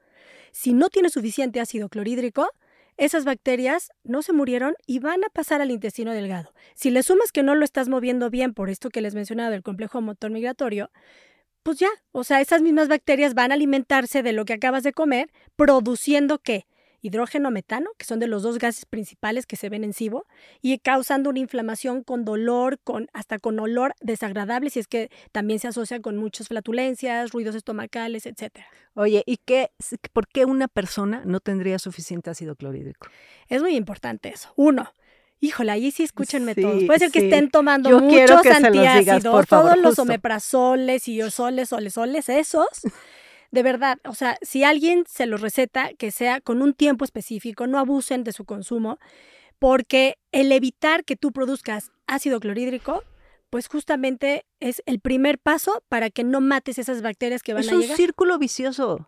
Si 0.53 0.73
no 0.73 0.89
tiene 0.89 1.11
suficiente 1.11 1.61
ácido 1.61 1.89
clorhídrico, 1.89 2.49
esas 2.97 3.25
bacterias 3.25 3.91
no 4.05 4.23
se 4.23 4.33
murieron 4.33 4.75
y 4.87 4.99
van 4.99 5.25
a 5.25 5.29
pasar 5.29 5.61
al 5.61 5.71
intestino 5.71 6.13
delgado. 6.13 6.55
Si 6.75 6.91
le 6.91 7.03
sumas 7.03 7.33
que 7.33 7.43
no 7.43 7.55
lo 7.55 7.65
estás 7.65 7.89
moviendo 7.89 8.31
bien 8.31 8.55
por 8.55 8.71
esto 8.71 8.91
que 8.91 9.01
les 9.01 9.15
mencionaba 9.15 9.51
del 9.51 9.63
complejo 9.63 10.01
motor 10.01 10.31
migratorio, 10.31 10.91
pues 11.63 11.79
ya, 11.79 11.89
o 12.13 12.25
sea, 12.25 12.41
esas 12.41 12.63
mismas 12.63 12.89
bacterias 12.89 13.35
van 13.35 13.51
a 13.51 13.55
alimentarse 13.55 14.23
de 14.23 14.33
lo 14.33 14.45
que 14.45 14.53
acabas 14.53 14.83
de 14.83 14.93
comer, 14.93 15.31
produciendo 15.57 16.39
qué? 16.39 16.67
Hidrógeno 17.05 17.51
metano, 17.51 17.91
que 17.99 18.07
son 18.07 18.19
de 18.19 18.27
los 18.27 18.43
dos 18.43 18.59
gases 18.59 18.87
principales 18.87 19.45
que 19.45 19.57
se 19.57 19.69
ven 19.69 19.85
en 19.85 19.93
SIBO, 19.93 20.27
y 20.63 20.79
causando 20.79 21.29
una 21.29 21.39
inflamación 21.39 22.03
con 22.03 22.25
dolor, 22.25 22.79
con, 22.83 23.09
hasta 23.13 23.39
con 23.39 23.61
olor 23.61 23.95
desagradable, 24.01 24.71
si 24.71 24.81
es 24.81 24.89
que 24.89 25.11
también 25.31 25.61
se 25.61 25.69
asocia 25.69 26.01
con 26.01 26.17
muchas 26.17 26.49
flatulencias, 26.49 27.31
ruidos 27.31 27.55
estomacales, 27.55 28.25
etc. 28.25 28.61
Oye, 28.95 29.23
¿y 29.27 29.37
qué, 29.37 29.71
por 30.15 30.27
qué 30.29 30.47
una 30.47 30.67
persona 30.67 31.23
no 31.27 31.41
tendría 31.41 31.79
suficiente 31.79 32.31
ácido 32.31 32.57
clorhídrico? 32.57 33.07
Es 33.49 33.61
muy 33.61 33.77
importante 33.77 34.31
eso. 34.31 34.53
Uno, 34.57 34.91
Híjole, 35.41 35.73
ahí 35.73 35.91
sí 35.91 36.05
escúchenme 36.05 36.55
todos. 36.55 36.85
Puede 36.85 37.01
ser 37.01 37.11
que 37.11 37.19
estén 37.19 37.51
tomando 37.51 38.01
muchos 38.01 38.47
antiácidos, 38.47 39.47
todos 39.47 39.77
los 39.77 39.99
omeprazoles 39.99 41.07
y 41.07 41.21
soles, 41.31 41.69
soles, 41.69 41.93
soles, 41.93 42.31
esos 42.31 42.67
de 43.55 43.63
verdad, 43.63 43.99
o 44.05 44.15
sea, 44.15 44.37
si 44.43 44.65
alguien 44.65 45.05
se 45.09 45.27
lo 45.27 45.37
receta, 45.37 45.95
que 45.95 46.11
sea 46.11 46.41
con 46.41 46.61
un 46.61 46.75
tiempo 46.75 47.05
específico, 47.05 47.69
no 47.69 47.79
abusen 47.79 48.25
de 48.25 48.33
su 48.33 48.45
consumo, 48.45 48.99
porque 49.61 50.17
el 50.33 50.51
evitar 50.51 51.05
que 51.05 51.15
tú 51.15 51.31
produzcas 51.31 51.93
ácido 52.09 52.41
clorhídrico, 52.41 53.05
pues 53.51 53.69
justamente 53.69 54.45
es 54.59 54.83
el 54.87 54.99
primer 54.99 55.39
paso 55.39 55.85
para 55.89 56.11
que 56.11 56.25
no 56.25 56.41
mates 56.41 56.81
esas 56.81 57.01
bacterias 57.01 57.45
que 57.45 57.55
van 57.55 57.63
a 57.63 57.67
llegar. 57.67 57.85
Es 57.85 57.91
un 57.91 57.97
círculo 57.97 58.39
vicioso. 58.39 59.07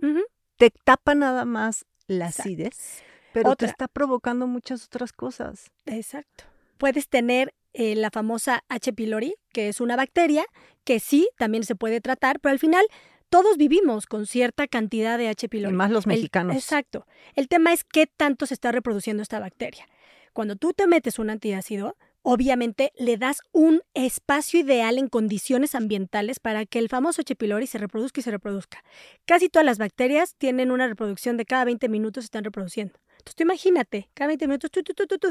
Te 0.56 0.70
tapa 0.70 1.16
nada 1.16 1.44
más 1.44 1.84
la 2.06 2.26
acidez, 2.26 3.02
pero 3.32 3.56
te 3.56 3.66
está 3.66 3.88
provocando 3.88 4.46
muchas 4.46 4.84
otras 4.84 5.12
cosas. 5.12 5.72
Exacto. 5.86 6.44
Puedes 6.78 7.08
tener 7.08 7.52
eh, 7.72 7.96
la 7.96 8.12
famosa 8.12 8.62
H. 8.68 8.92
pylori, 8.92 9.34
que 9.52 9.68
es 9.68 9.80
una 9.80 9.96
bacteria 9.96 10.46
que 10.84 11.00
sí, 11.00 11.28
también 11.36 11.64
se 11.64 11.74
puede 11.74 12.00
tratar, 12.00 12.38
pero 12.38 12.52
al 12.52 12.60
final 12.60 12.86
todos 13.28 13.56
vivimos 13.56 14.06
con 14.06 14.26
cierta 14.26 14.66
cantidad 14.66 15.18
de 15.18 15.28
H. 15.28 15.48
pylori. 15.48 15.74
más 15.74 15.90
los 15.90 16.06
mexicanos. 16.06 16.56
exacto. 16.56 17.06
El 17.34 17.48
tema 17.48 17.72
es 17.72 17.84
qué 17.84 18.06
tanto 18.06 18.46
se 18.46 18.54
está 18.54 18.72
reproduciendo 18.72 19.22
esta 19.22 19.40
bacteria. 19.40 19.86
Cuando 20.32 20.56
tú 20.56 20.72
te 20.72 20.86
metes 20.86 21.18
un 21.18 21.30
antiácido, 21.30 21.96
obviamente 22.22 22.92
le 22.98 23.16
das 23.16 23.40
un 23.52 23.82
espacio 23.94 24.60
ideal 24.60 24.98
en 24.98 25.08
condiciones 25.08 25.74
ambientales 25.74 26.40
para 26.40 26.66
que 26.66 26.78
el 26.78 26.88
famoso 26.88 27.22
H. 27.22 27.36
pylori 27.36 27.66
se 27.66 27.78
reproduzca 27.78 28.20
y 28.20 28.24
se 28.24 28.30
reproduzca. 28.30 28.82
Casi 29.26 29.48
todas 29.48 29.64
las 29.64 29.78
bacterias 29.78 30.34
tienen 30.36 30.70
una 30.70 30.88
reproducción 30.88 31.36
de 31.36 31.44
cada 31.44 31.64
20 31.64 31.88
minutos 31.88 32.24
se 32.24 32.26
están 32.26 32.44
reproduciendo. 32.44 32.98
Entonces, 33.12 33.34
tú 33.36 33.42
imagínate, 33.44 34.08
cada 34.14 34.28
20 34.28 34.46
minutos, 34.46 34.70
tu, 34.70 34.82
tu, 34.82 34.94
tu, 34.94 35.30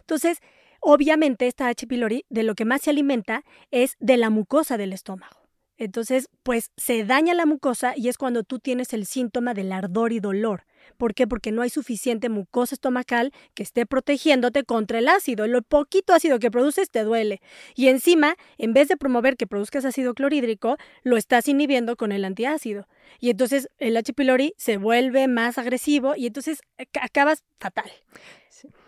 Entonces, 0.00 0.38
obviamente, 0.80 1.46
esta 1.46 1.68
H. 1.68 1.86
pylori 1.86 2.24
de 2.28 2.42
lo 2.42 2.54
que 2.54 2.64
más 2.64 2.82
se 2.82 2.90
alimenta 2.90 3.44
es 3.70 3.96
de 3.98 4.16
la 4.16 4.30
mucosa 4.30 4.76
del 4.76 4.92
estómago. 4.92 5.45
Entonces, 5.78 6.28
pues 6.42 6.70
se 6.76 7.04
daña 7.04 7.34
la 7.34 7.46
mucosa 7.46 7.94
y 7.96 8.08
es 8.08 8.18
cuando 8.18 8.42
tú 8.44 8.58
tienes 8.58 8.92
el 8.92 9.06
síntoma 9.06 9.54
del 9.54 9.72
ardor 9.72 10.12
y 10.12 10.20
dolor. 10.20 10.64
¿Por 10.96 11.14
qué? 11.14 11.26
Porque 11.26 11.52
no 11.52 11.62
hay 11.62 11.70
suficiente 11.70 12.28
mucosa 12.28 12.74
estomacal 12.74 13.32
que 13.54 13.62
esté 13.62 13.86
protegiéndote 13.86 14.64
contra 14.64 14.98
el 14.98 15.08
ácido. 15.08 15.46
Lo 15.46 15.62
poquito 15.62 16.12
ácido 16.12 16.38
que 16.38 16.50
produces 16.50 16.90
te 16.90 17.04
duele. 17.04 17.40
Y 17.74 17.88
encima, 17.88 18.36
en 18.58 18.72
vez 18.72 18.88
de 18.88 18.96
promover 18.96 19.36
que 19.36 19.46
produzcas 19.46 19.84
ácido 19.84 20.14
clorhídrico, 20.14 20.76
lo 21.02 21.16
estás 21.16 21.48
inhibiendo 21.48 21.96
con 21.96 22.12
el 22.12 22.24
antiácido. 22.24 22.88
Y 23.20 23.30
entonces 23.30 23.68
el 23.78 23.96
H. 23.96 24.12
pylori 24.12 24.54
se 24.56 24.76
vuelve 24.76 25.28
más 25.28 25.58
agresivo 25.58 26.14
y 26.16 26.26
entonces 26.26 26.62
eh, 26.78 26.86
acabas 27.00 27.44
fatal. 27.58 27.90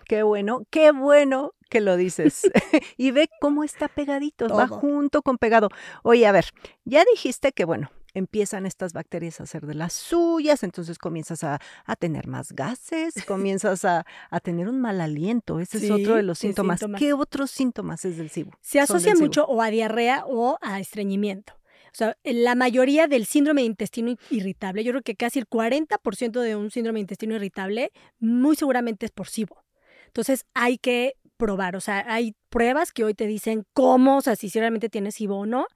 Qué 0.07 0.23
bueno, 0.23 0.63
qué 0.71 0.91
bueno 0.91 1.53
que 1.69 1.81
lo 1.81 1.97
dices. 1.97 2.43
y 2.97 3.11
ve 3.11 3.29
cómo 3.41 3.65
está 3.65 3.89
pegadito, 3.89 4.49
va 4.49 4.67
junto 4.67 5.23
con 5.23 5.39
pegado. 5.39 5.69
Oye, 6.03 6.27
a 6.27 6.33
ver, 6.33 6.47
ya 6.85 7.05
dijiste 7.13 7.53
que, 7.53 7.65
bueno, 7.65 7.91
empiezan 8.15 8.67
estas 8.67 8.93
bacterias 8.93 9.41
a 9.41 9.45
hacer 9.45 9.67
de 9.67 9.75
las 9.75 9.93
suyas, 9.93 10.63
entonces 10.63 10.99
comienzas 10.99 11.45
a, 11.45 11.61
tener 11.99 12.27
más 12.27 12.53
gases, 12.53 13.15
comienzas 13.27 13.85
a, 13.85 14.05
tener 14.43 14.69
un 14.69 14.81
mal 14.81 15.01
aliento. 15.01 15.61
Ese 15.61 15.79
es 15.79 15.91
otro 15.91 16.17
de 16.17 16.23
los 16.23 16.39
síntomas. 16.39 16.81
¿Qué 16.99 17.13
otros 17.13 17.51
síntomas 17.51 18.05
es 18.05 18.17
del 18.17 18.31
SIBO? 18.31 18.53
Se 18.61 18.81
asocia 18.81 19.15
mucho 19.15 19.45
o 19.47 19.63
a 19.63 19.71
diarrea 19.71 20.25
o 20.27 20.59
a 20.61 20.81
estreñimiento. 20.81 21.55
O 21.93 21.97
sea, 21.99 22.17
la 22.23 22.55
mayoría 22.55 23.07
del 23.07 23.25
síndrome 23.25 23.63
de 23.63 23.67
intestino 23.67 24.15
irritable, 24.31 24.85
yo 24.85 24.93
creo 24.93 25.03
que 25.03 25.17
casi 25.17 25.39
el 25.39 25.49
40% 25.49 26.41
de 26.41 26.55
un 26.55 26.71
síndrome 26.71 26.99
de 26.99 27.03
intestino 27.03 27.35
irritable, 27.35 27.93
muy 28.19 28.57
seguramente 28.57 29.07
es 29.07 29.13
por 29.13 29.29
SIBO. 29.29 29.65
Entonces 30.07 30.47
hay 30.55 30.79
que 30.79 31.15
probar, 31.37 31.77
o 31.77 31.81
sea, 31.81 32.05
hay 32.09 32.35
pruebas 32.51 32.93
que 32.93 33.05
hoy 33.05 33.15
te 33.15 33.27
dicen 33.27 33.65
cómo, 33.73 34.19
o 34.19 34.21
sea, 34.21 34.37
si 34.37 34.49
realmente 34.51 34.89
tienes 34.89 35.15
SIBO 35.15 35.39
o 35.39 35.47
no, 35.47 35.67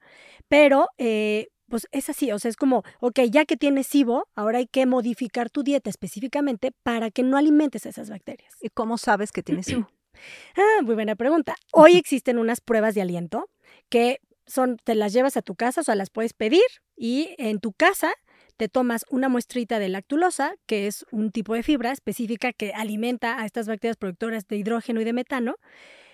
pero 0.47 0.87
eh, 0.97 1.47
pues 1.73 1.87
es 1.91 2.07
así, 2.07 2.31
o 2.31 2.37
sea, 2.37 2.49
es 2.49 2.55
como, 2.55 2.83
ok, 2.99 3.21
ya 3.31 3.45
que 3.45 3.57
tienes 3.57 3.87
SIBO, 3.87 4.27
ahora 4.35 4.59
hay 4.59 4.67
que 4.67 4.85
modificar 4.85 5.49
tu 5.49 5.63
dieta 5.63 5.89
específicamente 5.89 6.71
para 6.83 7.09
que 7.09 7.23
no 7.23 7.35
alimentes 7.35 7.87
esas 7.87 8.11
bacterias. 8.11 8.53
¿Y 8.61 8.69
cómo 8.69 8.99
sabes 8.99 9.31
que 9.31 9.41
tienes 9.41 9.65
SIBO? 9.65 9.89
ah, 10.55 10.83
muy 10.83 10.93
buena 10.93 11.15
pregunta. 11.15 11.55
Hoy 11.71 11.95
existen 11.95 12.37
unas 12.37 12.61
pruebas 12.61 12.93
de 12.93 13.01
aliento 13.01 13.49
que 13.89 14.19
son, 14.45 14.77
te 14.83 14.93
las 14.93 15.13
llevas 15.13 15.35
a 15.35 15.41
tu 15.41 15.55
casa, 15.55 15.81
o 15.81 15.83
sea, 15.83 15.95
las 15.95 16.11
puedes 16.11 16.33
pedir 16.33 16.61
y 16.95 17.33
en 17.39 17.59
tu 17.59 17.73
casa 17.73 18.13
te 18.55 18.69
tomas 18.69 19.03
una 19.09 19.27
muestrita 19.27 19.79
de 19.79 19.89
lactulosa, 19.89 20.53
que 20.67 20.85
es 20.85 21.07
un 21.09 21.31
tipo 21.31 21.55
de 21.55 21.63
fibra 21.63 21.91
específica 21.91 22.53
que 22.53 22.73
alimenta 22.73 23.41
a 23.41 23.47
estas 23.47 23.67
bacterias 23.67 23.97
productoras 23.97 24.47
de 24.47 24.57
hidrógeno 24.57 25.01
y 25.01 25.05
de 25.05 25.13
metano, 25.13 25.55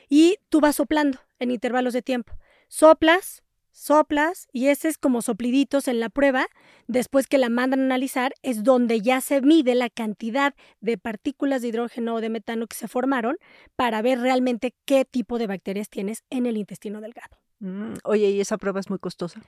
y 0.07 0.37
tú 0.47 0.61
vas 0.61 0.77
soplando 0.77 1.19
en 1.37 1.51
intervalos 1.51 1.91
de 1.91 2.01
tiempo. 2.01 2.31
Soplas, 2.69 3.43
soplas, 3.71 4.47
y 4.51 4.67
ese 4.67 4.87
es 4.87 4.97
como 4.97 5.21
sopliditos 5.21 5.87
en 5.87 5.99
la 5.99 6.09
prueba. 6.09 6.47
Después 6.87 7.27
que 7.27 7.37
la 7.37 7.49
mandan 7.49 7.81
a 7.81 7.85
analizar, 7.85 8.33
es 8.41 8.63
donde 8.63 9.01
ya 9.01 9.21
se 9.21 9.41
mide 9.41 9.75
la 9.75 9.89
cantidad 9.89 10.53
de 10.81 10.97
partículas 10.97 11.61
de 11.61 11.69
hidrógeno 11.69 12.15
o 12.15 12.21
de 12.21 12.29
metano 12.29 12.67
que 12.67 12.75
se 12.75 12.87
formaron 12.87 13.37
para 13.75 14.01
ver 14.01 14.19
realmente 14.19 14.75
qué 14.85 15.05
tipo 15.05 15.37
de 15.37 15.47
bacterias 15.47 15.89
tienes 15.89 16.23
en 16.29 16.45
el 16.45 16.57
intestino 16.57 17.01
delgado. 17.01 17.37
Mm, 17.59 17.93
oye, 18.03 18.29
¿y 18.29 18.41
esa 18.41 18.57
prueba 18.57 18.79
es 18.79 18.89
muy 18.89 18.99
costosa? 18.99 19.41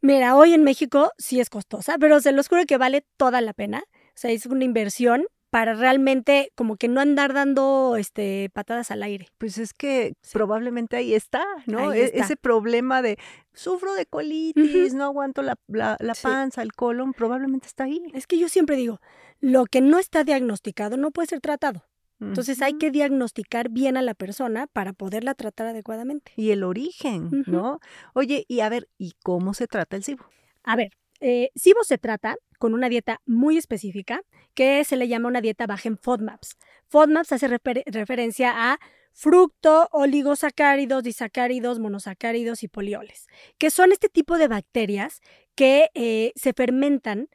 Mira, 0.00 0.36
hoy 0.36 0.54
en 0.54 0.62
México 0.62 1.10
sí 1.18 1.40
es 1.40 1.50
costosa, 1.50 1.98
pero 1.98 2.20
se 2.20 2.32
los 2.32 2.48
juro 2.48 2.64
que 2.66 2.78
vale 2.78 3.04
toda 3.16 3.40
la 3.40 3.52
pena. 3.52 3.82
O 3.88 4.12
sea, 4.14 4.30
es 4.30 4.46
una 4.46 4.64
inversión 4.64 5.26
para 5.50 5.74
realmente 5.74 6.52
como 6.54 6.76
que 6.76 6.88
no 6.88 7.00
andar 7.00 7.32
dando 7.32 7.96
este 7.96 8.50
patadas 8.52 8.90
al 8.90 9.02
aire. 9.02 9.28
Pues 9.38 9.58
es 9.58 9.72
que 9.72 10.14
probablemente 10.32 10.96
ahí 10.96 11.14
está, 11.14 11.44
¿no? 11.66 11.92
E, 11.92 12.10
ese 12.14 12.36
problema 12.36 13.00
de 13.02 13.18
sufro 13.54 13.94
de 13.94 14.06
colitis, 14.06 14.94
no 14.94 15.04
aguanto 15.04 15.42
la, 15.42 15.56
panza, 16.22 16.62
el 16.62 16.72
colon, 16.72 17.12
probablemente 17.12 17.66
está 17.66 17.84
ahí. 17.84 18.02
Es 18.12 18.26
que 18.26 18.38
yo 18.38 18.48
siempre 18.48 18.76
digo, 18.76 19.00
lo 19.40 19.64
que 19.64 19.80
no 19.80 19.98
está 19.98 20.24
diagnosticado 20.24 20.96
no 20.96 21.10
puede 21.10 21.28
ser 21.28 21.40
tratado. 21.40 21.84
Entonces 22.20 22.60
hay 22.62 22.74
que 22.78 22.90
diagnosticar 22.90 23.68
bien 23.68 23.96
a 23.96 24.02
la 24.02 24.12
persona 24.12 24.66
para 24.66 24.92
poderla 24.92 25.34
tratar 25.34 25.68
adecuadamente. 25.68 26.32
Y 26.34 26.50
el 26.50 26.64
origen, 26.64 27.44
¿no? 27.46 27.78
Oye, 28.12 28.44
y 28.48 28.58
a 28.58 28.68
ver, 28.68 28.88
¿y 28.98 29.12
cómo 29.22 29.54
se 29.54 29.68
trata 29.68 29.94
el 29.94 30.02
SIBO? 30.02 30.24
A 30.64 30.74
ver, 30.74 30.90
eh, 31.20 31.50
SIBO 31.54 31.84
se 31.84 31.96
trata 31.96 32.36
con 32.58 32.74
una 32.74 32.88
dieta 32.88 33.20
muy 33.24 33.56
específica 33.56 34.22
que 34.54 34.84
se 34.84 34.96
le 34.96 35.08
llama 35.08 35.28
una 35.28 35.40
dieta 35.40 35.66
baja 35.66 35.88
en 35.88 35.98
FODMAPs. 35.98 36.56
FODMAPs 36.88 37.32
hace 37.32 37.48
referencia 37.86 38.72
a 38.72 38.78
fructo, 39.12 39.88
oligosacáridos, 39.92 41.02
disacáridos, 41.02 41.80
monosacáridos 41.80 42.62
y 42.62 42.68
polioles, 42.68 43.26
que 43.58 43.70
son 43.70 43.90
este 43.90 44.08
tipo 44.08 44.38
de 44.38 44.46
bacterias 44.46 45.20
que 45.54 45.90
eh, 45.94 46.32
se 46.36 46.52
fermentan 46.52 47.28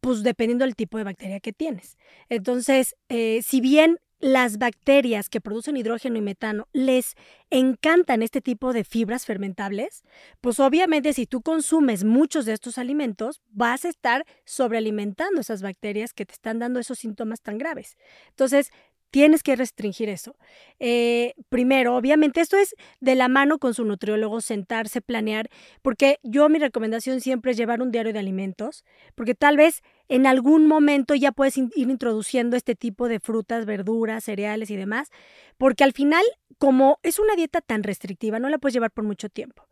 pues 0.00 0.22
dependiendo 0.22 0.64
del 0.64 0.76
tipo 0.76 0.98
de 0.98 1.04
bacteria 1.04 1.40
que 1.40 1.52
tienes. 1.52 1.98
Entonces, 2.28 2.94
eh, 3.08 3.40
si 3.42 3.60
bien 3.60 3.98
las 4.18 4.58
bacterias 4.58 5.28
que 5.28 5.40
producen 5.40 5.76
hidrógeno 5.76 6.16
y 6.16 6.22
metano 6.22 6.68
les 6.72 7.14
encantan 7.50 8.22
este 8.22 8.40
tipo 8.40 8.72
de 8.72 8.84
fibras 8.84 9.26
fermentables, 9.26 10.04
pues 10.40 10.58
obviamente 10.60 11.12
si 11.12 11.26
tú 11.26 11.42
consumes 11.42 12.04
muchos 12.04 12.46
de 12.46 12.52
estos 12.52 12.78
alimentos, 12.78 13.42
vas 13.50 13.84
a 13.84 13.88
estar 13.88 14.24
sobrealimentando 14.44 15.40
esas 15.40 15.62
bacterias 15.62 16.12
que 16.12 16.26
te 16.26 16.32
están 16.32 16.58
dando 16.58 16.80
esos 16.80 16.98
síntomas 16.98 17.40
tan 17.42 17.58
graves. 17.58 17.96
Entonces, 18.30 18.70
Tienes 19.10 19.42
que 19.42 19.56
restringir 19.56 20.08
eso. 20.08 20.36
Eh, 20.78 21.32
primero, 21.48 21.96
obviamente, 21.96 22.40
esto 22.40 22.56
es 22.56 22.74
de 23.00 23.14
la 23.14 23.28
mano 23.28 23.58
con 23.58 23.72
su 23.72 23.84
nutriólogo, 23.84 24.40
sentarse, 24.40 25.00
planear, 25.00 25.48
porque 25.80 26.18
yo 26.22 26.48
mi 26.48 26.58
recomendación 26.58 27.20
siempre 27.20 27.52
es 27.52 27.56
llevar 27.56 27.80
un 27.80 27.92
diario 27.92 28.12
de 28.12 28.18
alimentos, 28.18 28.84
porque 29.14 29.34
tal 29.34 29.56
vez 29.56 29.82
en 30.08 30.26
algún 30.26 30.66
momento 30.66 31.14
ya 31.14 31.32
puedes 31.32 31.56
ir 31.58 31.70
introduciendo 31.76 32.56
este 32.56 32.74
tipo 32.74 33.08
de 33.08 33.20
frutas, 33.20 33.66
verduras, 33.66 34.24
cereales 34.24 34.70
y 34.70 34.76
demás, 34.76 35.10
porque 35.58 35.84
al 35.84 35.92
final, 35.92 36.24
como 36.58 36.98
es 37.02 37.18
una 37.18 37.34
dieta 37.34 37.60
tan 37.60 37.82
restrictiva, 37.82 38.38
no 38.38 38.48
la 38.48 38.58
puedes 38.58 38.74
llevar 38.74 38.90
por 38.90 39.04
mucho 39.04 39.28
tiempo. 39.28 39.66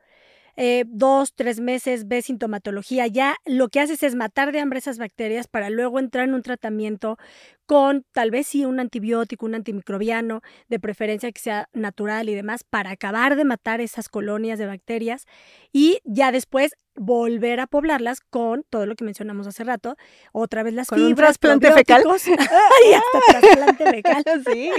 Eh, 0.57 0.85
dos, 0.87 1.35
tres 1.35 1.59
meses 1.59 2.07
ves 2.07 2.27
sintomatología, 2.27 3.09
ya 3.09 3.37
lo 3.45 3.69
que 3.69 3.81
haces 3.81 4.05
es 4.05 4.15
matar 4.15 4.53
de 4.53 4.61
hambre 4.61 4.79
esas 4.79 4.99
bacterias 4.99 5.49
para 5.49 5.69
luego 5.69 5.99
entrar 5.99 6.29
en 6.29 6.35
un 6.35 6.43
tratamiento 6.43 7.19
con 7.67 8.05
tal 8.13 8.31
vez 8.31 8.47
sí 8.47 8.65
un 8.65 8.81
antibiótico, 8.81 9.47
un 9.47 9.55
antimicrobiano, 9.55 10.43
de 10.69 10.81
preferencia 10.81 11.31
que 11.33 11.41
sea 11.41 11.69
natural 11.73 12.29
y 12.29 12.35
demás, 12.35 12.65
para 12.65 12.91
acabar 12.91 13.37
de 13.37 13.45
matar 13.45 13.81
esas 13.81 14.09
colonias 14.09 14.59
de 14.59 14.67
bacterias 14.67 15.27
y 15.73 16.01
ya 16.05 16.33
después 16.33 16.77
volver 16.97 17.61
a 17.61 17.67
poblarlas 17.67 18.21
con 18.21 18.65
todo 18.71 18.87
lo 18.87 18.95
que 18.95 19.05
mencionamos 19.05 19.47
hace 19.47 19.65
rato, 19.65 19.97
otra 20.33 20.63
vez 20.63 20.75
las 20.75 20.89
¿Con 20.89 21.01
un 21.01 21.09
fibras, 21.09 21.39
trasplante 21.39 21.73
fecal? 21.73 22.05
y 22.07 22.93
hasta 22.93 23.41
trasplante 23.41 23.85
fecal. 23.91 24.25
Sí, 24.53 24.71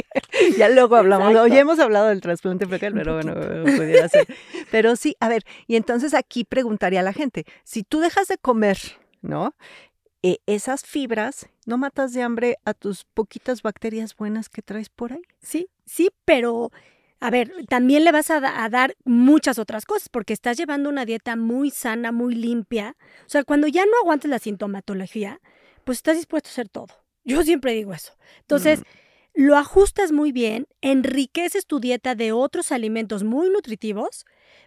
ya 0.57 0.69
luego 0.69 0.95
hablamos, 0.95 1.31
Exacto. 1.31 1.53
ya 1.53 1.59
hemos 1.59 1.79
hablado 1.79 2.07
del 2.07 2.21
trasplante 2.21 2.65
fecal, 2.65 2.93
pero 2.93 3.15
bueno, 3.15 3.33
pudiera 3.63 4.07
ser. 4.07 4.27
Pero 4.71 4.95
sí, 4.95 5.15
a 5.19 5.29
ver, 5.29 5.43
y 5.67 5.75
entonces 5.75 6.13
aquí 6.13 6.43
preguntaría 6.43 7.01
a 7.01 7.03
la 7.03 7.13
gente, 7.13 7.45
si 7.63 7.83
tú 7.83 7.99
dejas 7.99 8.27
de 8.27 8.37
comer, 8.37 8.77
¿no? 9.21 9.55
Eh, 10.27 10.39
esas 10.47 10.81
fibras, 10.83 11.47
¿no 11.67 11.77
matas 11.77 12.11
de 12.11 12.23
hambre 12.23 12.57
a 12.65 12.73
tus 12.73 13.03
poquitas 13.03 13.61
bacterias 13.61 14.15
buenas 14.15 14.49
que 14.49 14.63
traes 14.63 14.89
por 14.89 15.13
ahí? 15.13 15.21
Sí, 15.39 15.67
sí, 15.85 16.09
pero 16.25 16.71
a 17.19 17.29
ver, 17.29 17.51
también 17.69 18.03
le 18.03 18.11
vas 18.11 18.31
a, 18.31 18.39
da- 18.39 18.63
a 18.63 18.69
dar 18.69 18.95
muchas 19.05 19.59
otras 19.59 19.85
cosas 19.85 20.09
porque 20.09 20.33
estás 20.33 20.57
llevando 20.57 20.89
una 20.89 21.05
dieta 21.05 21.35
muy 21.35 21.69
sana, 21.69 22.11
muy 22.11 22.33
limpia. 22.33 22.97
O 23.27 23.29
sea, 23.29 23.43
cuando 23.43 23.67
ya 23.67 23.85
no 23.85 23.91
aguantes 24.01 24.31
la 24.31 24.39
sintomatología, 24.39 25.41
pues 25.83 25.99
estás 25.99 26.17
dispuesto 26.17 26.49
a 26.49 26.53
hacer 26.53 26.69
todo. 26.69 26.87
Yo 27.23 27.43
siempre 27.43 27.73
digo 27.73 27.93
eso. 27.93 28.13
Entonces, 28.39 28.81
lo 29.35 29.57
ajustas 29.57 30.11
muy 30.11 30.31
bien, 30.31 30.65
enriqueces 30.81 31.67
tu 31.67 31.79
dieta 31.79 32.15
de 32.15 32.31
otros 32.31 32.71
alimentos 32.71 33.23
muy 33.23 33.51
nutritivos 33.51 34.25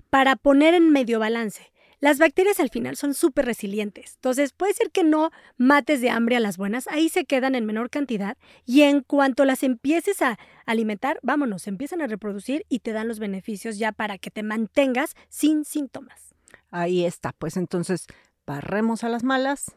para 0.09 0.37
poner 0.37 0.75
en 0.75 0.91
medio 0.91 1.19
balance. 1.19 1.73
Las 2.01 2.19
bacterias 2.19 2.61
al 2.61 2.71
final 2.71 2.97
son 2.97 3.15
súper 3.15 3.45
resilientes. 3.45 4.15
Entonces, 4.17 4.53
puede 4.53 4.73
ser 4.75 4.91
que 4.91 5.03
no 5.03 5.31
mates 5.57 6.01
de 6.01 6.11
hambre 6.11 6.37
a 6.37 6.41
las 6.41 6.57
buenas, 6.57 6.87
ahí 6.87 7.09
se 7.09 7.25
quedan 7.25 7.55
en 7.55 7.67
menor 7.67 7.91
cantidad 7.91 8.37
y 8.65 8.83
en 8.83 9.03
cuanto 9.03 9.45
las 9.45 9.63
empieces 9.63 10.23
a 10.23 10.39
alimentar, 10.65 11.19
vámonos, 11.23 11.63
se 11.63 11.71
empiezan 11.71 12.01
a 12.01 12.07
reproducir 12.07 12.65
y 12.69 12.81
te 12.81 12.93
dan 12.93 13.09
los 13.09 13.19
beneficios 13.19 13.79
ya 13.79 13.93
para 13.93 14.19
que 14.19 14.31
te 14.31 14.43
mantengas 14.43 15.15
sin 15.29 15.65
síntomas. 15.65 16.35
Ahí 16.71 17.05
está, 17.05 17.33
pues 17.33 17.57
entonces 17.57 18.07
barremos 18.47 19.03
a 19.05 19.09
las 19.09 19.25
malas 19.25 19.73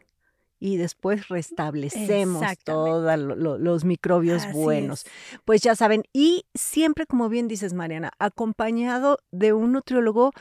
y 0.60 0.78
después 0.78 1.28
restablecemos 1.28 2.46
todos 2.64 3.20
los 3.60 3.84
microbios 3.84 4.44
Así 4.44 4.54
buenos. 4.58 5.06
es. 5.06 5.12
Pues 5.44 5.62
ya 5.62 5.76
saben, 5.76 6.04
y 6.14 6.46
siempre, 6.54 7.08
como 7.08 7.30
bien 7.30 7.48
dices, 7.48 7.74
Mariana, 7.74 8.12
acompañado 8.20 9.18
de 9.32 9.54
un 9.54 9.72
nutriólogo, 9.72 10.34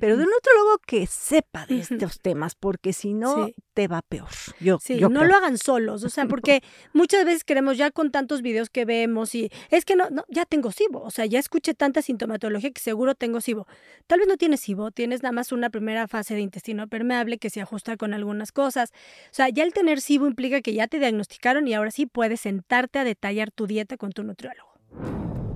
pero 0.00 0.16
de 0.16 0.24
un 0.24 0.30
nutriólogo 0.30 0.78
que 0.86 1.06
sepa 1.06 1.66
de 1.66 1.78
estos 1.80 2.20
temas, 2.20 2.54
porque 2.54 2.92
si 2.92 3.14
no, 3.14 3.46
Sí. 3.46 3.54
te 3.74 3.88
va 3.88 4.02
peor. 4.02 4.28
Yo, 4.60 4.78
Sí, 4.82 4.98
yo 4.98 5.08
no 5.08 5.20
creo. 5.20 5.30
lo 5.32 5.36
hagan 5.36 5.58
solos, 5.58 6.02
o 6.04 6.08
sea, 6.08 6.26
porque 6.40 6.62
muchas 6.92 7.24
veces 7.24 7.44
queremos 7.44 7.76
ya 7.76 7.90
con 7.90 8.10
tantos 8.10 8.42
videos 8.42 8.70
que 8.70 8.84
vemos 8.84 9.34
y 9.34 9.50
es 9.70 9.84
que 9.84 9.96
no, 9.96 10.08
no, 10.10 10.24
ya 10.28 10.44
tengo 10.44 10.72
SIBO, 10.72 11.02
o 11.02 11.10
sea, 11.10 11.26
ya 11.26 11.38
escuché 11.38 11.74
tanta 11.74 12.02
sintomatología 12.02 12.70
que 12.70 12.80
seguro 12.80 13.14
tengo 13.14 13.40
SIBO. 13.40 13.66
Tal 14.06 14.18
vez 14.20 14.28
no 14.28 14.36
tienes 14.36 14.60
SIBO, 14.60 14.90
tienes 14.90 15.22
nada 15.22 15.32
más 15.32 15.52
una 15.52 15.70
primera 15.70 16.08
fase 16.08 16.34
de 16.34 16.40
intestino 16.40 16.88
permeable 16.88 17.38
que 17.38 17.50
se 17.50 17.60
ajusta 17.60 17.96
con 17.96 18.14
algunas 18.14 18.52
cosas. 18.52 18.90
O 19.30 19.34
sea, 19.34 19.48
ya 19.48 19.62
el 19.62 19.72
tener 19.72 20.00
SIBO 20.00 20.26
implica 20.26 20.62
que 20.62 20.72
ya 20.74 20.86
te 20.88 20.98
diagnosticaron 20.98 21.68
y 21.68 21.74
ahora 21.74 21.90
sí 21.90 22.06
puedes 22.06 22.40
sentarte 22.40 22.98
a 22.98 23.04
detallar 23.04 23.50
tu 23.50 23.66
dieta 23.66 23.96
con 23.96 24.12
tu 24.12 24.22
nutriólogo. 24.24 24.70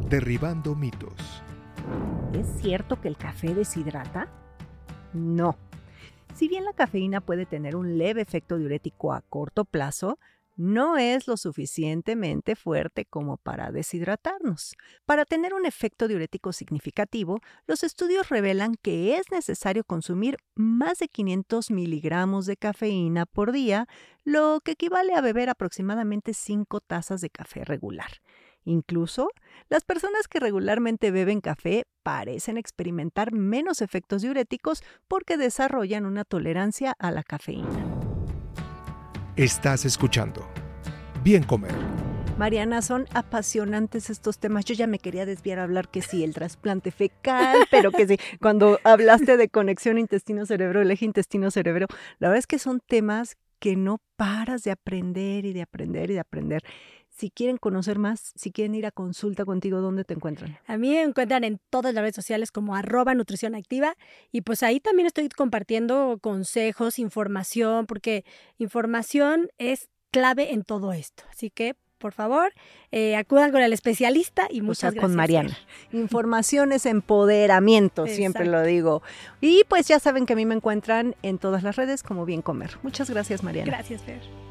Derribando 0.09 0.75
mitos. 0.75 1.15
¿Es 2.33 2.47
cierto 2.61 3.01
que 3.01 3.09
el 3.09 3.17
café 3.17 3.55
deshidrata? 3.55 4.29
No. 5.13 5.57
Si 6.35 6.49
bien 6.49 6.65
la 6.65 6.73
cafeína 6.73 7.21
puede 7.21 7.47
tener 7.47 7.77
un 7.77 7.99
leve 7.99 8.23
efecto 8.23 8.57
diurético 8.57 9.13
a 9.13 9.23
corto 9.23 9.65
plazo, 9.65 10.19
no 10.57 10.99
es 10.99 11.27
lo 11.27 11.39
suficientemente 11.39 12.55
fuerte 12.55 13.07
como 13.07 13.39
para 13.39 13.73
deshidratarnos. 13.73 14.77
Para 15.07 15.25
tener 15.25 15.55
un 15.55 15.65
efecto 15.65 16.07
diurético 16.07 16.53
significativo, 16.53 17.41
los 17.67 17.83
estudios 17.83 18.29
revelan 18.29 18.75
que 18.75 19.17
es 19.17 19.31
necesario 19.31 19.85
consumir 19.85 20.37
más 20.55 20.99
de 20.99 21.09
500 21.09 21.71
miligramos 21.71 22.45
de 22.45 22.59
cafeína 22.59 23.25
por 23.25 23.53
día, 23.53 23.87
lo 24.25 24.61
que 24.63 24.73
equivale 24.73 25.15
a 25.15 25.23
beber 25.23 25.49
aproximadamente 25.49 26.35
5 26.35 26.81
tazas 26.81 27.23
de 27.23 27.31
café 27.31 27.65
regular. 27.65 28.11
Incluso, 28.65 29.31
las 29.69 29.85
personas 29.85 30.29
que 30.29 30.41
regularmente 30.41 31.11
beben 31.11 31.41
café 31.41 31.85
parecen 32.03 32.57
experimentar 32.57 33.33
menos 33.33 33.83
efectos 33.83 34.23
diuréticos 34.23 34.83
porque 35.09 35.37
desarrollan 35.37 36.07
una 36.07 36.25
tolerancia 36.25 36.95
a 36.99 37.11
la 37.11 37.23
cafeína. 37.23 37.87
Estás 39.37 39.85
escuchando. 39.85 40.47
Bien 41.23 41.43
comer. 41.43 41.73
Mariana, 42.41 42.81
son 42.81 43.07
apasionantes 43.13 44.09
estos 44.09 44.39
temas. 44.39 44.65
Yo 44.65 44.75
ya 44.75 44.87
me 44.87 44.99
quería 44.99 45.27
desviar 45.27 45.59
a 45.59 45.65
hablar 45.65 45.91
que 45.91 46.01
sí, 46.01 46.25
el 46.25 46.33
trasplante 46.33 46.91
fecal, 46.91 47.59
pero 47.71 47.93
que 47.93 48.07
sí, 48.07 48.19
cuando 48.41 48.79
hablaste 48.83 49.37
de 49.37 49.51
conexión 49.51 49.99
intestino-cerebro, 49.99 50.81
el 50.81 50.91
eje 50.91 51.05
intestino-cerebro, 51.05 51.87
la 52.19 52.29
verdad 52.29 52.39
es 52.39 52.47
que 52.47 52.59
son 52.59 52.81
temas 52.81 53.37
que 53.59 53.77
no 53.77 53.99
paras 54.17 54.63
de 54.63 54.71
aprender 54.71 55.45
y 55.45 55.53
de 55.53 55.61
aprender 55.61 56.11
y 56.11 56.15
de 56.15 56.21
aprender. 56.21 56.63
Si 57.11 57.31
quieren 57.31 57.59
conocer 57.59 57.99
más, 57.99 58.33
si 58.35 58.51
quieren 58.51 58.75
ir 58.75 58.87
a 58.87 58.91
consulta 58.93 59.45
contigo, 59.45 59.81
¿dónde 59.81 60.05
te 60.05 60.15
encuentran? 60.15 60.59
A 60.67 60.79
mí 60.79 60.91
me 60.91 61.03
encuentran 61.03 61.45
en 61.45 61.61
todas 61.69 61.93
las 61.93 62.03
redes 62.03 62.15
sociales 62.15 62.51
como 62.51 62.77
arroba 62.77 63.15
nutrición 63.15 63.55
activa 63.55 63.95
y 64.33 64.41
pues 64.41 64.63
ahí 64.63 64.81
también 64.81 65.07
estoy 65.07 65.29
compartiendo 65.29 66.19
consejos, 66.23 66.99
información, 66.99 67.87
porque 67.87 68.25
información 68.59 69.49
es 69.59 69.89
clave 70.11 70.53
en 70.53 70.63
todo 70.65 70.93
esto. 70.93 71.25
Así 71.31 71.51
que, 71.51 71.75
por 71.99 72.13
favor, 72.13 72.53
eh, 72.91 73.17
acudan 73.17 73.53
con 73.53 73.61
el 73.61 73.73
especialista 73.75 74.49
y 74.51 74.61
O 74.61 74.65
muchas 74.65 74.79
sea, 74.79 74.91
gracias. 74.93 75.03
con 75.03 75.15
Mariana. 75.17 75.59
Información 75.93 76.73
es 76.73 76.87
empoderamiento, 76.87 78.07
siempre 78.07 78.47
lo 78.47 78.63
digo. 78.63 79.03
Y 79.43 79.65
pues 79.69 79.87
ya 79.89 79.99
saben 79.99 80.25
que 80.25 80.33
a 80.33 80.37
mí 80.37 80.47
me 80.47 80.55
encuentran 80.55 81.15
en 81.23 81.39
todas 81.39 81.63
las 81.63 81.77
redes 81.77 82.03
como 82.03 82.25
Bien 82.25 82.41
Comer. 82.41 82.79
Muchas 82.83 83.11
gracias, 83.11 83.43
Mariana. 83.43 83.71
Gracias, 83.71 84.03
Fer. 84.03 84.50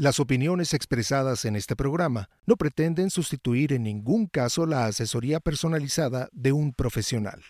Las 0.00 0.18
opiniones 0.18 0.72
expresadas 0.72 1.44
en 1.44 1.56
este 1.56 1.76
programa 1.76 2.30
no 2.46 2.56
pretenden 2.56 3.10
sustituir 3.10 3.74
en 3.74 3.82
ningún 3.82 4.28
caso 4.28 4.64
la 4.64 4.86
asesoría 4.86 5.40
personalizada 5.40 6.30
de 6.32 6.52
un 6.52 6.72
profesional. 6.72 7.42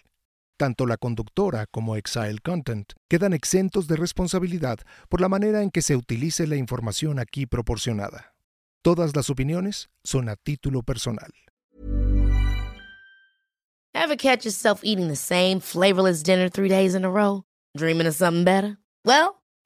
Tanto 0.57 0.85
la 0.85 0.97
conductora 0.97 1.67
como 1.71 1.95
Exile 1.95 2.41
Content 2.43 2.91
quedan 3.09 3.35
exentos 3.35 3.87
de 3.87 3.95
responsabilidad 3.95 4.81
por 5.09 5.21
la 5.21 5.29
manera 5.29 5.63
en 5.63 5.71
que 5.71 5.81
se 5.81 5.95
utilice 5.95 6.49
la 6.49 6.57
información 6.57 7.21
aquí 7.21 7.47
proporcionada. 7.47 8.35
Todas 8.83 9.15
las 9.15 9.31
opiniones 9.31 9.89
son 10.03 10.29
a 10.29 10.35
título 10.35 10.83
personal. 10.83 11.33
Ever 13.95 14.17
catch 14.17 14.45
yourself 14.45 14.81
eating 14.83 15.07
the 15.07 15.15
same 15.15 15.61
flavorless 15.61 16.25
dinner 16.25 16.51
three 16.51 16.69
days 16.69 16.97
in 16.97 17.05
a 17.05 17.11
row? 17.11 17.45
Dreaming 17.77 18.09
of 18.09 18.17
something 18.17 18.43
better? 18.43 18.79
Well, 19.05 19.39